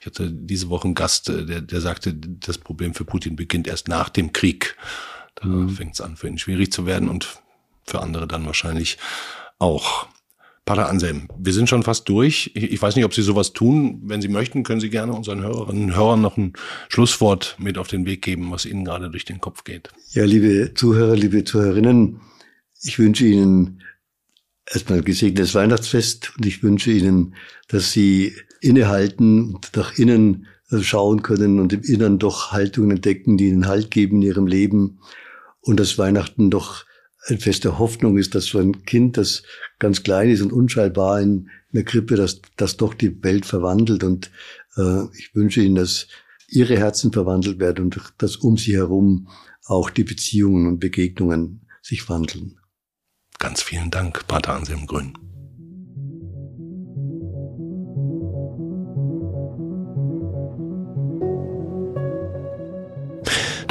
Ich 0.00 0.06
hatte 0.06 0.30
diese 0.30 0.68
Woche 0.68 0.84
einen 0.84 0.94
Gast, 0.94 1.28
äh, 1.28 1.44
der, 1.44 1.60
der 1.60 1.80
sagte, 1.80 2.14
das 2.14 2.58
Problem 2.58 2.94
für 2.94 3.04
Putin 3.04 3.36
beginnt 3.36 3.66
erst 3.66 3.88
nach 3.88 4.08
dem 4.08 4.32
Krieg. 4.32 4.76
Da 5.36 5.46
mhm. 5.46 5.70
fängt 5.70 5.94
es 5.94 6.00
an, 6.00 6.16
für 6.16 6.28
ihn 6.28 6.38
schwierig 6.38 6.72
zu 6.72 6.86
werden 6.86 7.08
und 7.08 7.40
für 7.84 8.00
andere 8.00 8.26
dann 8.26 8.46
wahrscheinlich 8.46 8.98
auch. 9.58 10.06
Pater 10.64 10.88
Anselm, 10.88 11.28
wir 11.36 11.52
sind 11.52 11.68
schon 11.68 11.82
fast 11.82 12.08
durch. 12.08 12.52
Ich, 12.54 12.80
weiß 12.80 12.94
nicht, 12.94 13.04
ob 13.04 13.14
Sie 13.14 13.22
sowas 13.22 13.52
tun. 13.52 14.00
Wenn 14.04 14.22
Sie 14.22 14.28
möchten, 14.28 14.62
können 14.62 14.80
Sie 14.80 14.90
gerne 14.90 15.12
unseren 15.12 15.42
Hörerinnen 15.42 15.86
und 15.86 15.96
Hörern 15.96 16.20
noch 16.20 16.36
ein 16.36 16.52
Schlusswort 16.88 17.56
mit 17.58 17.78
auf 17.78 17.88
den 17.88 18.06
Weg 18.06 18.22
geben, 18.22 18.52
was 18.52 18.64
Ihnen 18.64 18.84
gerade 18.84 19.10
durch 19.10 19.24
den 19.24 19.40
Kopf 19.40 19.64
geht. 19.64 19.88
Ja, 20.12 20.24
liebe 20.24 20.72
Zuhörer, 20.74 21.16
liebe 21.16 21.42
Zuhörerinnen, 21.42 22.20
ich 22.80 22.96
wünsche 23.00 23.26
Ihnen 23.26 23.82
erstmal 24.70 24.98
ein 24.98 25.04
gesegnetes 25.04 25.54
Weihnachtsfest 25.54 26.32
und 26.36 26.46
ich 26.46 26.62
wünsche 26.62 26.92
Ihnen, 26.92 27.34
dass 27.66 27.90
Sie 27.90 28.36
innehalten 28.62 29.54
und 29.54 29.76
nach 29.76 29.98
innen 29.98 30.46
schauen 30.80 31.22
können 31.22 31.60
und 31.60 31.72
im 31.72 31.82
Innern 31.82 32.18
doch 32.18 32.52
Haltungen 32.52 32.92
entdecken, 32.92 33.36
die 33.36 33.48
Ihnen 33.48 33.66
Halt 33.66 33.90
geben 33.90 34.16
in 34.16 34.22
Ihrem 34.22 34.46
Leben 34.46 35.00
und 35.60 35.78
dass 35.78 35.98
Weihnachten 35.98 36.50
doch 36.50 36.86
ein 37.26 37.38
Fest 37.38 37.64
der 37.64 37.78
Hoffnung 37.78 38.18
ist, 38.18 38.34
dass 38.34 38.46
so 38.46 38.58
ein 38.58 38.84
Kind, 38.84 39.16
das 39.16 39.42
ganz 39.78 40.02
klein 40.02 40.30
ist 40.30 40.42
und 40.42 40.52
unscheinbar 40.52 41.20
in 41.20 41.48
einer 41.72 41.84
Krippe, 41.84 42.16
dass 42.16 42.40
das 42.56 42.76
doch 42.76 42.94
die 42.94 43.22
Welt 43.22 43.46
verwandelt. 43.46 44.02
Und 44.02 44.30
äh, 44.76 45.04
ich 45.16 45.34
wünsche 45.34 45.62
Ihnen, 45.62 45.76
dass 45.76 46.08
Ihre 46.48 46.76
Herzen 46.76 47.12
verwandelt 47.12 47.60
werden 47.60 47.84
und 47.84 48.00
dass 48.18 48.36
um 48.36 48.56
Sie 48.56 48.74
herum 48.74 49.28
auch 49.66 49.90
die 49.90 50.04
Beziehungen 50.04 50.66
und 50.66 50.80
Begegnungen 50.80 51.66
sich 51.80 52.08
wandeln. 52.08 52.58
Ganz 53.38 53.62
vielen 53.62 53.90
Dank, 53.90 54.26
Pater 54.26 54.54
Anselm 54.54 54.86
Grün. 54.86 55.31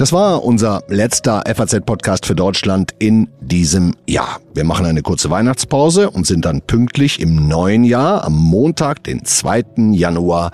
Das 0.01 0.11
war 0.11 0.43
unser 0.43 0.81
letzter 0.87 1.43
FAZ-Podcast 1.45 2.25
für 2.25 2.33
Deutschland 2.33 2.95
in 2.97 3.27
diesem 3.39 3.93
Jahr. 4.07 4.39
Wir 4.55 4.63
machen 4.63 4.87
eine 4.87 5.03
kurze 5.03 5.29
Weihnachtspause 5.29 6.09
und 6.09 6.25
sind 6.25 6.43
dann 6.43 6.61
pünktlich 6.61 7.19
im 7.19 7.47
neuen 7.47 7.83
Jahr 7.83 8.23
am 8.23 8.33
Montag, 8.33 9.03
den 9.03 9.23
2. 9.23 9.91
Januar, 9.91 10.53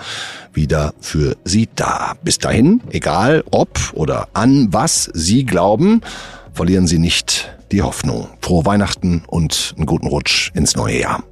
wieder 0.51 0.93
für 0.99 1.37
Sie 1.45 1.69
da. 1.73 2.15
Bis 2.25 2.39
dahin, 2.39 2.81
egal 2.89 3.45
ob 3.49 3.93
oder 3.93 4.27
an 4.33 4.67
was 4.71 5.09
Sie 5.13 5.45
glauben, 5.45 6.01
verlieren 6.51 6.85
Sie 6.85 6.99
nicht 6.99 7.49
die 7.71 7.83
Hoffnung. 7.83 8.27
Frohe 8.41 8.65
Weihnachten 8.65 9.23
und 9.27 9.75
einen 9.77 9.85
guten 9.85 10.07
Rutsch 10.07 10.51
ins 10.55 10.75
neue 10.75 10.99
Jahr. 10.99 11.23